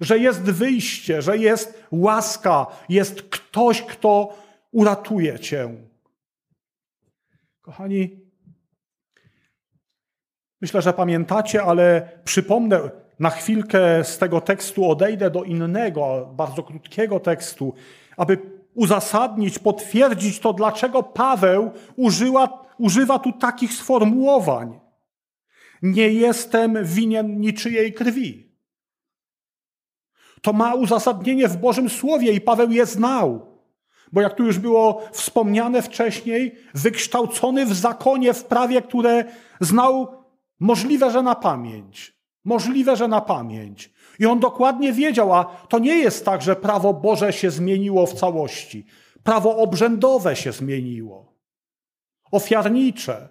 [0.00, 4.38] że jest wyjście, że jest łaska, jest ktoś, kto
[4.72, 5.74] uratuje cię.
[7.60, 8.20] Kochani,
[10.60, 17.20] myślę, że pamiętacie, ale przypomnę na chwilkę z tego tekstu, odejdę do innego, bardzo krótkiego
[17.20, 17.74] tekstu,
[18.16, 18.38] aby
[18.74, 21.70] uzasadnić, potwierdzić to, dlaczego Paweł
[22.78, 24.80] używa tu takich sformułowań.
[25.82, 28.46] Nie jestem winien niczyjej krwi.
[30.42, 33.56] To ma uzasadnienie w Bożym Słowie i Paweł je znał.
[34.12, 39.24] Bo jak tu już było wspomniane wcześniej, wykształcony w zakonie, w prawie, które
[39.60, 40.24] znał
[40.60, 42.15] możliwe, że na pamięć.
[42.46, 43.92] Możliwe, że na pamięć.
[44.18, 48.14] I on dokładnie wiedział, a to nie jest tak, że prawo Boże się zmieniło w
[48.14, 48.86] całości.
[49.22, 51.32] Prawo obrzędowe się zmieniło.
[52.30, 53.28] Ofiarnicze.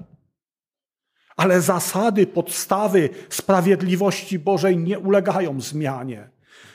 [1.37, 6.29] Ale zasady, podstawy sprawiedliwości Bożej nie ulegają zmianie.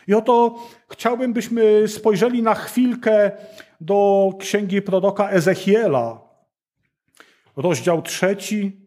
[0.06, 0.58] I oto
[0.90, 3.30] chciałbym, byśmy spojrzeli na chwilkę
[3.80, 6.20] do księgi proroka Ezechiela,
[7.56, 8.79] rozdział trzeci.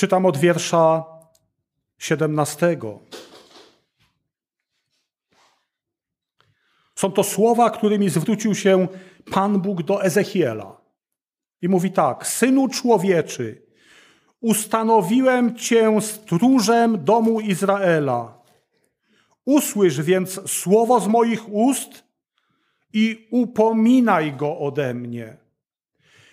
[0.00, 1.04] Czytam od wiersza
[1.98, 2.78] 17.
[6.96, 8.88] Są to słowa, którymi zwrócił się
[9.30, 10.80] Pan Bóg do Ezechiela.
[11.62, 13.62] I mówi tak: Synu człowieczy,
[14.40, 18.38] ustanowiłem cię stróżem domu Izraela.
[19.44, 22.04] Usłysz więc słowo z moich ust
[22.92, 25.36] i upominaj go ode mnie.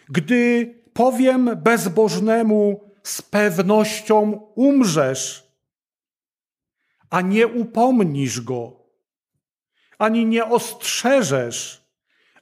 [0.10, 5.48] Gdy powiem bezbożnemu, z pewnością umrzesz,
[7.10, 8.84] a nie upomnisz go,
[9.98, 11.88] ani nie ostrzeżesz,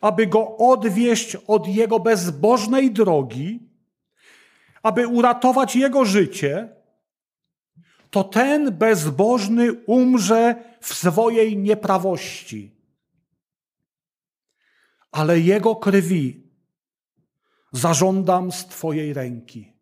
[0.01, 3.69] aby go odwieść od jego bezbożnej drogi,
[4.84, 6.69] aby uratować jego życie,
[8.10, 12.75] to ten bezbożny umrze w swojej nieprawości.
[15.12, 16.51] Ale jego krwi
[17.71, 19.75] zażądam z Twojej ręki.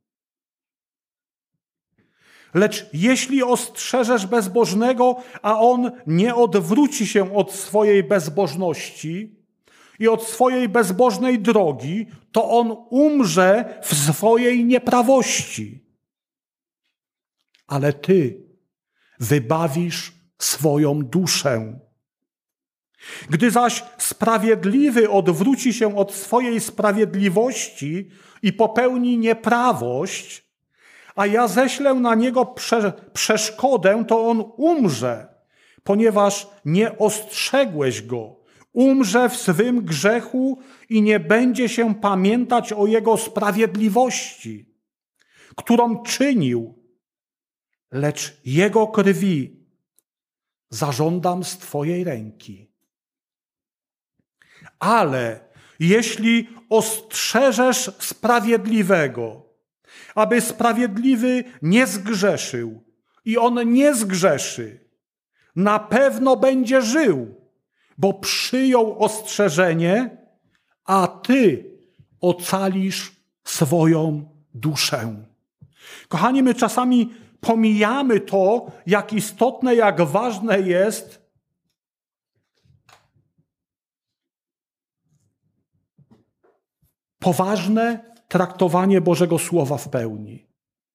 [2.54, 9.36] Lecz jeśli ostrzeżesz bezbożnego, a on nie odwróci się od swojej bezbożności
[10.00, 15.86] i od swojej bezbożnej drogi, to on umrze w swojej nieprawości.
[17.68, 18.44] Ale ty
[19.20, 21.80] wybawisz swoją duszę.
[23.30, 28.10] Gdy zaś sprawiedliwy odwróci się od swojej sprawiedliwości
[28.42, 30.53] i popełni nieprawość,
[31.16, 35.28] a ja ześlę na niego prze przeszkodę, to on umrze,
[35.84, 38.44] ponieważ nie ostrzegłeś go.
[38.74, 44.74] Umrze w swym grzechu i nie będzie się pamiętać o jego sprawiedliwości,
[45.56, 46.84] którą czynił,
[47.92, 49.64] lecz jego krwi
[50.70, 52.72] zażądam z Twojej ręki.
[54.80, 55.40] Ale
[55.80, 59.43] jeśli ostrzeżesz sprawiedliwego,
[60.16, 62.84] aby sprawiedliwy nie zgrzeszył
[63.26, 64.90] i on nie zgrzeszy.
[65.56, 67.36] Na pewno będzie żył,
[67.98, 70.18] bo przyjął ostrzeżenie,
[70.86, 71.72] a ty
[72.22, 73.12] ocalisz
[73.44, 75.16] swoją duszę.
[76.08, 81.24] Kochani, my czasami pomijamy to, jak istotne, jak ważne jest
[87.20, 90.48] poważne traktowanie Bożego Słowa w pełni.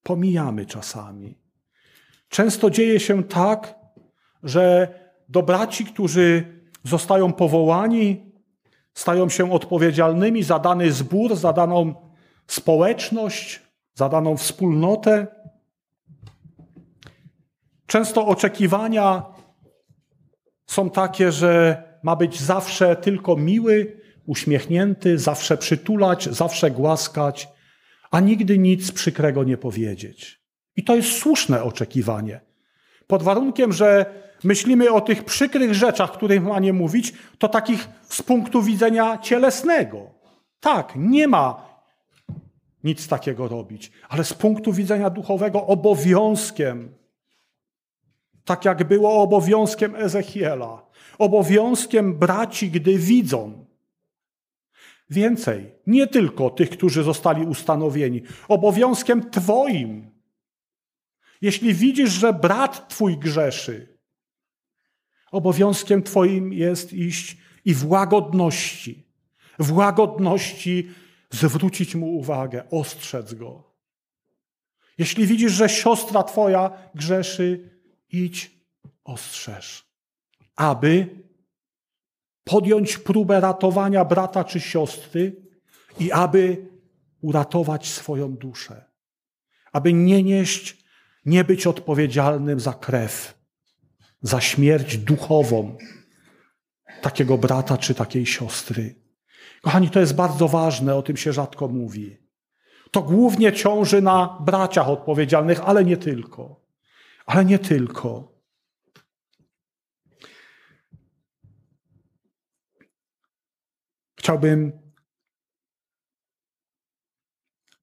[0.03, 1.39] Pomijamy czasami.
[2.29, 3.75] Często dzieje się tak,
[4.43, 4.89] że
[5.29, 6.45] do braci, którzy
[6.85, 8.33] zostają powołani,
[8.95, 11.95] stają się odpowiedzialnymi za dany zbór, za daną
[12.47, 13.63] społeczność,
[13.95, 15.27] za daną wspólnotę.
[17.87, 19.23] Często oczekiwania
[20.67, 23.98] są takie, że ma być zawsze tylko miły,
[24.29, 27.49] uśmiechnięty, zawsze przytulać, zawsze głaskać,
[28.11, 30.41] a nigdy nic przykrego nie powiedzieć.
[30.77, 32.41] I to jest słuszne oczekiwanie.
[33.07, 34.07] Pod warunkiem, że
[34.45, 40.11] myślimy o tych przykrych rzeczach, których ma nie mówić, to takich z punktu widzenia cielesnego.
[40.61, 41.69] Tak, nie ma
[42.85, 46.95] nic takiego robić, ale z punktu widzenia duchowego obowiązkiem,
[48.45, 50.87] tak jak było obowiązkiem Ezechiela,
[51.19, 53.68] obowiązkiem braci, gdy widzą.
[55.11, 60.11] Więcej, nie tylko tych, którzy zostali ustanowieni, obowiązkiem Twoim.
[61.41, 63.99] Jeśli widzisz, że brat Twój grzeszy,
[65.31, 69.07] obowiązkiem Twoim jest iść i w łagodności,
[69.59, 70.91] w łagodności
[71.31, 73.75] zwrócić mu uwagę, ostrzec go.
[74.99, 77.71] Jeśli widzisz, że siostra Twoja grzeszy,
[78.11, 78.51] idź,
[79.05, 79.89] ostrzeż
[80.59, 81.09] aby
[82.49, 85.37] podjąć próbę ratowania brata czy siostry
[86.01, 86.67] i aby
[87.21, 88.85] uratować swoją duszę.
[89.73, 90.85] Aby nie nieść,
[91.25, 93.39] nie być odpowiedzialnym za krew,
[94.23, 95.77] za śmierć duchową
[97.03, 98.95] takiego brata czy takiej siostry.
[99.63, 102.17] Kochani, to jest bardzo ważne, o tym się rzadko mówi.
[102.91, 106.61] To głównie ciąży na braciach odpowiedzialnych, ale nie tylko.
[107.27, 108.38] Ale nie tylko.
[114.19, 114.73] Chciałbym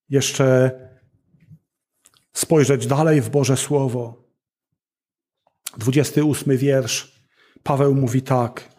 [0.10, 0.72] jeszcze
[2.34, 4.24] spojrzeć dalej w Boże Słowo.
[5.78, 7.22] 28 wiersz.
[7.64, 8.70] Paweł mówi tak.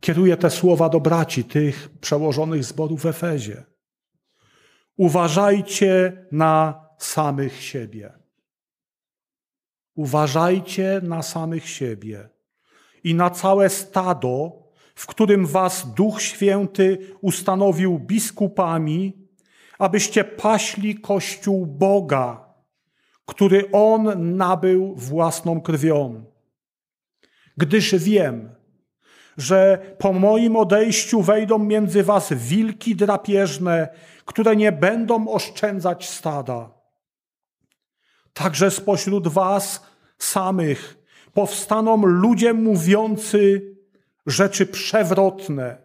[0.00, 3.64] Kieruję te słowa do braci, tych przełożonych zborów w Efezie.
[4.96, 8.12] Uważajcie na samych siebie.
[9.94, 12.28] Uważajcie na samych siebie
[13.04, 14.59] i na całe stado,
[14.94, 19.28] w którym was Duch Święty ustanowił biskupami,
[19.78, 22.54] abyście paśli Kościół Boga,
[23.26, 26.24] który On nabył własną krwią.
[27.56, 28.54] Gdyż wiem,
[29.36, 33.88] że po moim odejściu wejdą między was wilki drapieżne,
[34.24, 36.70] które nie będą oszczędzać stada.
[38.32, 39.86] Także spośród was
[40.18, 40.96] samych
[41.32, 43.74] powstaną ludzie mówiący
[44.26, 45.76] rzeczy przewrotne,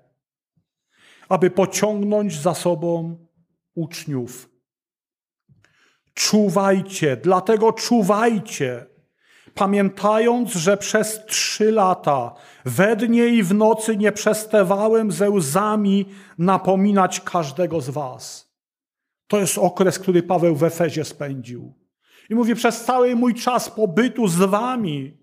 [1.29, 3.17] aby pociągnąć za sobą
[3.75, 4.49] uczniów.
[6.13, 8.85] Czuwajcie, dlatego czuwajcie,
[9.53, 12.33] pamiętając, że przez trzy lata
[12.65, 16.05] we dnie i w nocy nie przestawałem ze łzami
[16.37, 18.51] napominać każdego z was.
[19.27, 21.73] To jest okres, który Paweł w Efezie spędził.
[22.29, 25.17] I mówi, przez cały mój czas pobytu z wami,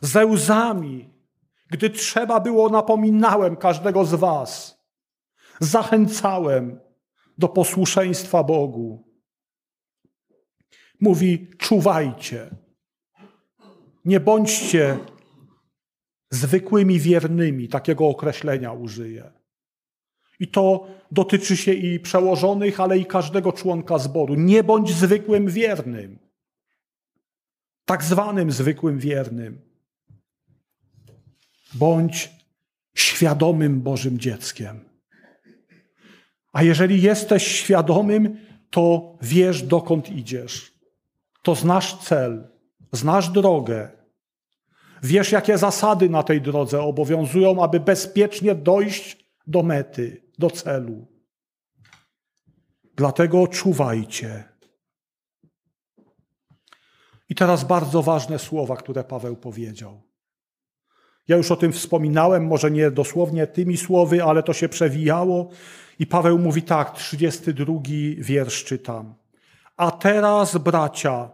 [0.00, 1.10] ze łzami,
[1.72, 4.78] gdy trzeba było, napominałem każdego z Was.
[5.60, 6.80] Zachęcałem
[7.38, 9.04] do posłuszeństwa Bogu.
[11.00, 12.50] Mówi: czuwajcie.
[14.04, 14.98] Nie bądźcie
[16.30, 19.32] zwykłymi wiernymi, takiego określenia użyję.
[20.40, 24.34] I to dotyczy się i przełożonych, ale i każdego członka zboru.
[24.34, 26.18] Nie bądź zwykłym wiernym,
[27.84, 29.71] tak zwanym zwykłym wiernym.
[31.74, 32.30] Bądź
[32.94, 34.84] świadomym Bożym dzieckiem.
[36.52, 38.38] A jeżeli jesteś świadomym,
[38.70, 40.72] to wiesz, dokąd idziesz.
[41.42, 42.48] To znasz cel,
[42.92, 43.90] znasz drogę.
[45.02, 51.06] Wiesz, jakie zasady na tej drodze obowiązują, aby bezpiecznie dojść do mety, do celu.
[52.96, 54.44] Dlatego czuwajcie.
[57.28, 60.11] I teraz bardzo ważne słowa, które Paweł powiedział.
[61.32, 65.48] Ja już o tym wspominałem, może nie dosłownie tymi słowy, ale to się przewijało.
[65.98, 67.74] I Paweł mówi tak, 32
[68.18, 69.14] wiersz czytam.
[69.76, 71.30] A teraz, bracia,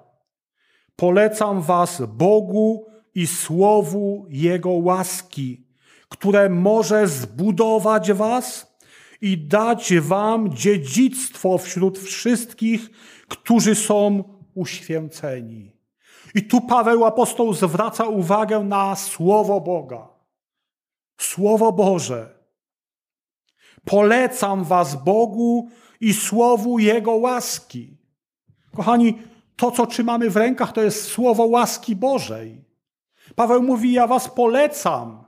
[0.96, 5.66] polecam was Bogu i słowu Jego łaski,
[6.08, 8.76] które może zbudować was
[9.20, 12.90] i dać wam dziedzictwo wśród wszystkich,
[13.28, 14.24] którzy są
[14.54, 15.77] uświęceni.
[16.38, 20.08] I tu Paweł apostoł zwraca uwagę na Słowo Boga.
[21.20, 22.34] Słowo Boże.
[23.84, 25.68] Polecam Was Bogu
[26.00, 27.96] i słowu Jego łaski.
[28.76, 29.18] Kochani,
[29.56, 32.64] to, co trzymamy w rękach, to jest słowo łaski Bożej.
[33.34, 35.24] Paweł mówi: Ja was polecam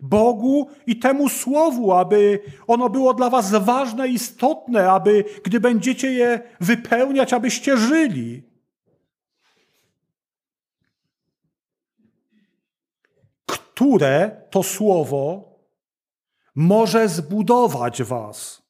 [0.00, 6.40] Bogu i temu słowu, aby ono było dla was ważne, istotne, aby gdy będziecie je
[6.60, 8.51] wypełniać, abyście żyli.
[13.74, 15.52] Które to słowo
[16.54, 18.62] może zbudować was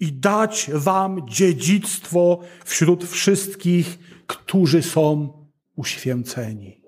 [0.00, 5.32] i dać wam dziedzictwo wśród wszystkich, którzy są
[5.76, 6.82] uświęceni.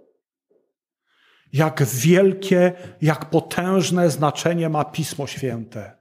[1.53, 2.73] Jak wielkie,
[3.03, 5.97] jak potężne znaczenie ma Pismo Święte.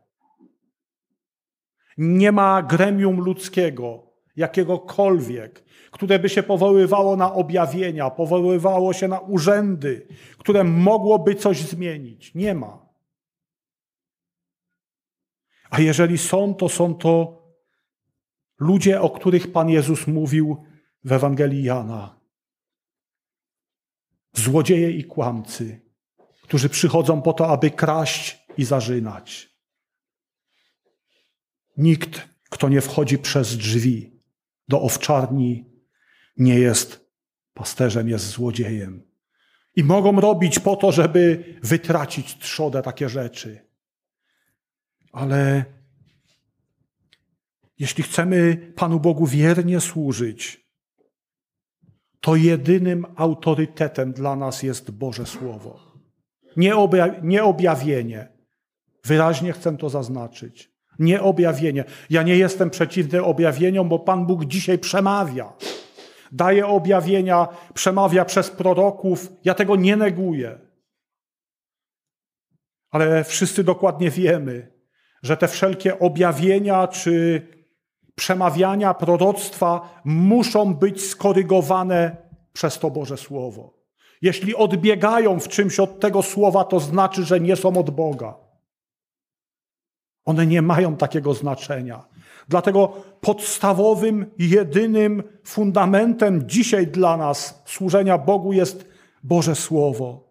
[1.97, 10.07] Nie ma gremium ludzkiego, jakiegokolwiek, które by się powoływało na objawienia, powoływało się na urzędy,
[10.38, 12.35] które mogłoby coś zmienić.
[12.35, 12.88] Nie ma.
[15.69, 17.43] A jeżeli są, to są to
[18.59, 20.63] ludzie, o których Pan Jezus mówił
[21.03, 22.19] w Ewangelii Jana.
[24.33, 25.81] Złodzieje i kłamcy,
[26.41, 29.49] którzy przychodzą po to, aby kraść i zarzynać.
[31.77, 34.21] Nikt, kto nie wchodzi przez drzwi
[34.67, 35.76] do owczarni,
[36.38, 37.09] nie jest
[37.53, 39.03] pasterzem, jest złodziejem.
[39.75, 43.67] I mogą robić po to, żeby wytracić trzodę takie rzeczy.
[45.11, 45.65] Ale
[47.79, 50.67] jeśli chcemy Panu Bogu wiernie służyć,
[52.21, 55.79] to jedynym autorytetem dla nas jest Boże Słowo.
[56.57, 58.27] Nie, obja- nie objawienie.
[59.05, 60.71] Wyraźnie chcę to zaznaczyć.
[60.99, 61.83] Nie objawienie.
[62.09, 65.53] Ja nie jestem przeciwny objawieniom, bo Pan Bóg dzisiaj przemawia.
[66.32, 69.32] Daje objawienia, przemawia przez proroków.
[69.43, 70.59] Ja tego nie neguję.
[72.89, 74.71] Ale wszyscy dokładnie wiemy,
[75.23, 77.41] że te wszelkie objawienia czy
[78.15, 82.17] przemawiania, proroctwa muszą być skorygowane
[82.53, 83.78] przez to Boże Słowo.
[84.21, 88.36] Jeśli odbiegają w czymś od tego słowa, to znaczy, że nie są od Boga.
[90.25, 92.07] One nie mają takiego znaczenia.
[92.47, 98.85] Dlatego podstawowym, jedynym fundamentem dzisiaj dla nas służenia Bogu jest
[99.23, 100.27] Boże Słowo.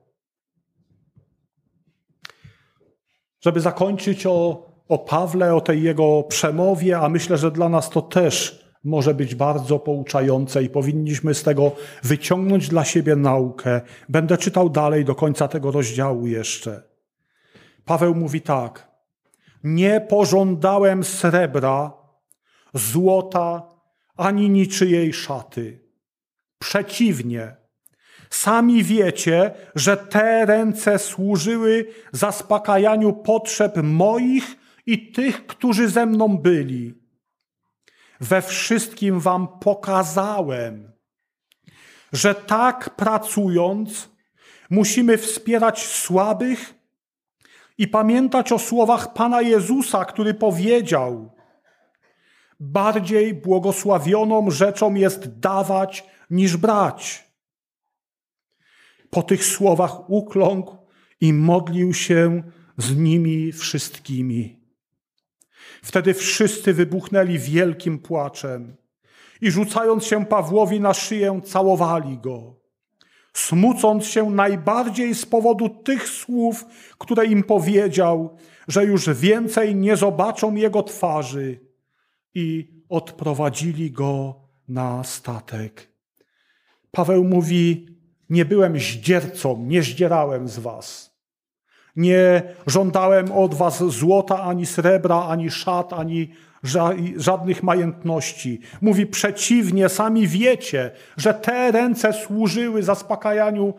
[3.41, 8.03] Żeby zakończyć o o Pawle, o tej jego przemowie, a myślę, że dla nas to
[8.03, 13.81] też może być bardzo pouczające i powinniśmy z tego wyciągnąć dla siebie naukę.
[14.09, 16.83] Będę czytał dalej do końca tego rozdziału jeszcze.
[17.85, 18.89] Paweł mówi tak:
[19.65, 21.93] Nie pożądałem srebra,
[22.77, 23.63] złota,
[24.17, 25.81] ani niczyjej szaty.
[26.59, 27.57] Przeciwnie,
[28.31, 34.57] Sami wiecie, że te ręce służyły zaspokajaniu potrzeb moich
[34.87, 36.95] i tych, którzy ze mną byli.
[38.21, 40.93] We wszystkim wam pokazałem,
[42.13, 44.09] że tak pracując
[44.71, 46.75] musimy wspierać słabych
[47.79, 51.36] i pamiętać o słowach Pana Jezusa, który powiedział:
[52.61, 57.25] Bardziej błogosławioną rzeczą jest dawać niż brać.
[59.11, 60.77] Po tych słowach ukląkł
[61.21, 62.43] i modlił się
[62.79, 64.61] z nimi wszystkimi.
[65.83, 68.77] Wtedy wszyscy wybuchnęli wielkim płaczem
[69.41, 72.61] i rzucając się Pawłowi na szyję, całowali go,
[73.33, 76.65] smucąc się najbardziej z powodu tych słów,
[76.99, 78.37] które im powiedział,
[78.69, 81.66] że już więcej nie zobaczą jego twarzy
[82.37, 84.35] i odprowadzili go
[84.69, 85.89] na statek.
[86.91, 87.89] Paweł mówi:
[88.31, 91.17] Nie byłem zdziercą, nie zdzierałem z was.
[91.97, 96.33] Nie żądałem od was złota, ani srebra, ani szat, ani
[97.17, 98.61] żadnych majętności.
[98.81, 103.75] Mówi przeciwnie, sami wiecie, że te ręce służyły zaspokajaniu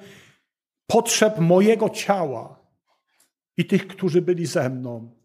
[0.88, 2.60] potrzeb mojego ciała
[3.58, 5.17] i tych, którzy byli ze mną.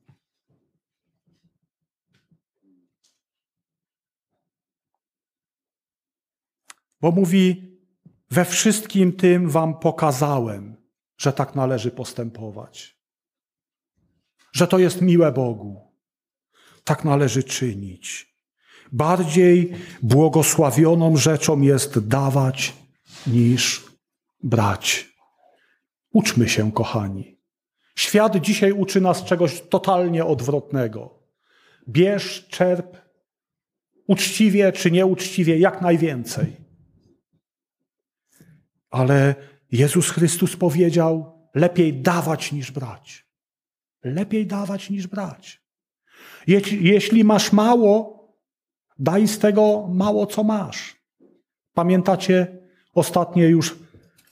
[7.03, 7.73] Bo mówi,
[8.31, 10.77] we wszystkim tym wam pokazałem,
[11.19, 12.97] że tak należy postępować.
[14.53, 15.81] Że to jest miłe Bogu.
[16.85, 18.37] Tak należy czynić.
[18.93, 19.73] Bardziej
[20.03, 22.75] błogosławioną rzeczą jest dawać
[23.27, 23.85] niż
[24.43, 25.09] brać.
[26.13, 27.39] Uczmy się, kochani.
[27.97, 31.19] Świat dzisiaj uczy nas czegoś totalnie odwrotnego.
[31.89, 32.97] Bierz, czerp,
[34.07, 36.62] uczciwie czy nieuczciwie, jak najwięcej.
[38.93, 39.35] Ale
[39.73, 43.27] Jezus Chrystus powiedział: lepiej dawać niż brać.
[44.05, 45.63] Lepiej dawać niż brać.
[46.81, 48.23] Jeśli masz mało,
[49.03, 50.97] Daj z tego mało, co masz.
[51.75, 52.59] Pamiętacie
[52.95, 53.79] ostatnie już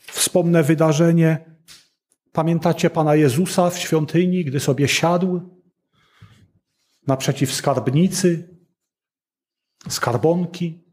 [0.06, 1.56] wspomnę wydarzenie.
[2.32, 5.40] Pamiętacie Pana Jezusa w świątyni, gdy sobie siadł
[7.06, 8.58] naprzeciw skarbnicy,
[9.88, 10.84] skarbonki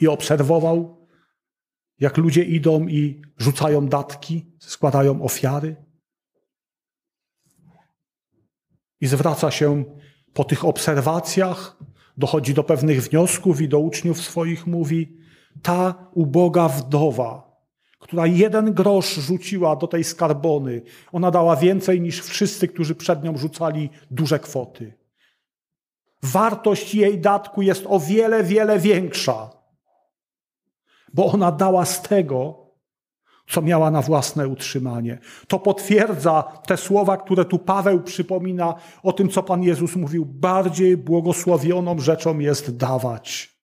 [0.00, 0.97] i obserwował,
[2.00, 5.76] jak ludzie idą i rzucają datki, składają ofiary.
[9.00, 9.84] I zwraca się
[10.32, 11.76] po tych obserwacjach,
[12.16, 15.16] dochodzi do pewnych wniosków i do uczniów swoich mówi:
[15.62, 17.60] Ta uboga wdowa,
[17.98, 20.82] która jeden grosz rzuciła do tej skarbony,
[21.12, 24.94] ona dała więcej niż wszyscy, którzy przed nią rzucali duże kwoty.
[26.22, 29.57] Wartość jej datku jest o wiele, wiele większa,
[31.14, 32.68] bo ona dała z tego,
[33.48, 35.18] co miała na własne utrzymanie.
[35.48, 40.24] To potwierdza te słowa, które tu Paweł przypomina o tym, co Pan Jezus mówił.
[40.24, 43.58] Bardziej błogosławioną rzeczą jest dawać.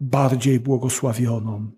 [0.00, 1.70] Bardziej błogosławioną.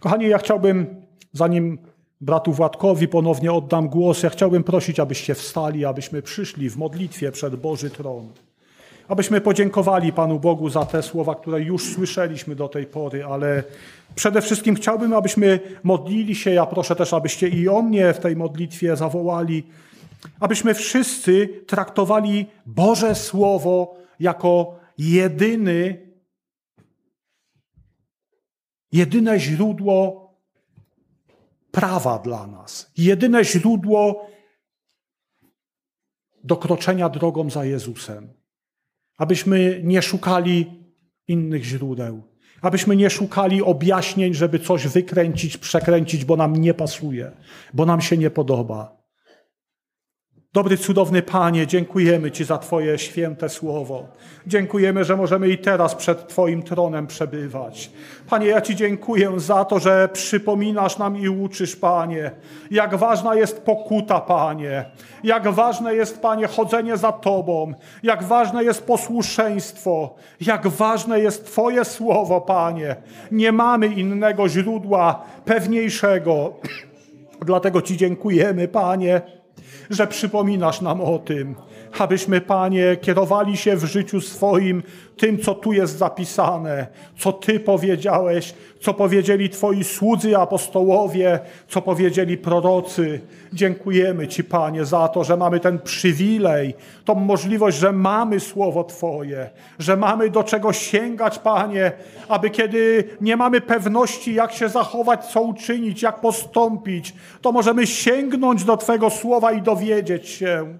[0.00, 1.02] Kochani, ja chciałbym,
[1.32, 1.78] zanim
[2.20, 7.56] bratu Władkowi ponownie oddam głos, ja chciałbym prosić, abyście wstali, abyśmy przyszli w modlitwie przed
[7.56, 8.28] Boży Tron.
[9.08, 13.64] Abyśmy podziękowali Panu Bogu za te słowa, które już słyszeliśmy do tej pory, ale
[14.14, 16.50] przede wszystkim chciałbym, abyśmy modlili się.
[16.50, 19.66] Ja proszę też, abyście i o mnie w tej modlitwie zawołali,
[20.40, 26.10] abyśmy wszyscy traktowali Boże Słowo jako jedyny,
[28.92, 30.26] jedyne źródło
[31.70, 34.26] prawa dla nas, jedyne źródło
[36.44, 38.35] dokroczenia drogą za Jezusem
[39.16, 40.66] abyśmy nie szukali
[41.28, 42.22] innych źródeł,
[42.62, 47.32] abyśmy nie szukali objaśnień, żeby coś wykręcić, przekręcić, bo nam nie pasuje,
[47.74, 48.95] bo nam się nie podoba.
[50.56, 54.04] Dobry, cudowny Panie, dziękujemy Ci za Twoje święte słowo.
[54.46, 57.90] Dziękujemy, że możemy i teraz przed Twoim tronem przebywać.
[58.30, 62.30] Panie, ja Ci dziękuję za to, że przypominasz nam i uczysz, Panie,
[62.70, 64.84] jak ważna jest pokuta, Panie,
[65.24, 71.84] jak ważne jest, Panie, chodzenie za Tobą, jak ważne jest posłuszeństwo, jak ważne jest Twoje
[71.84, 72.96] słowo, Panie.
[73.30, 76.52] Nie mamy innego źródła pewniejszego.
[77.46, 79.35] Dlatego Ci dziękujemy, Panie
[79.90, 81.54] że przypominasz nam o tym,
[82.00, 84.82] abyśmy, Panie, kierowali się w życiu swoim
[85.16, 86.86] tym, co tu jest zapisane,
[87.18, 91.38] co Ty powiedziałeś, co powiedzieli Twoi słudzy apostołowie,
[91.68, 93.20] co powiedzieli prorocy.
[93.52, 96.74] Dziękujemy Ci, Panie, za to, że mamy ten przywilej,
[97.04, 101.92] tą możliwość, że mamy Słowo Twoje, że mamy do czego sięgać, Panie,
[102.28, 108.64] aby kiedy nie mamy pewności, jak się zachować, co uczynić, jak postąpić, to możemy sięgnąć
[108.64, 110.78] do Twojego Słowa i dowiedzieć się.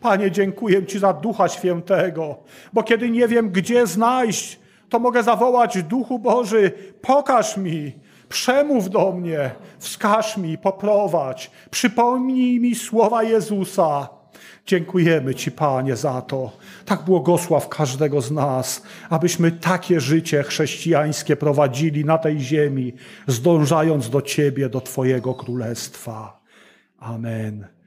[0.00, 2.36] Panie, dziękuję Ci za Ducha Świętego,
[2.72, 4.58] bo kiedy nie wiem, gdzie znaleźć,
[4.88, 7.92] to mogę zawołać Duchu Boży, pokaż mi,
[8.28, 14.08] przemów do mnie, wskaż mi, poprowadź, przypomnij mi słowa Jezusa.
[14.66, 16.52] Dziękujemy Ci, Panie, za to.
[16.84, 22.92] Tak błogosław każdego z nas, abyśmy takie życie chrześcijańskie prowadzili na tej ziemi,
[23.26, 26.40] zdążając do Ciebie, do Twojego królestwa.
[26.98, 27.77] Amen.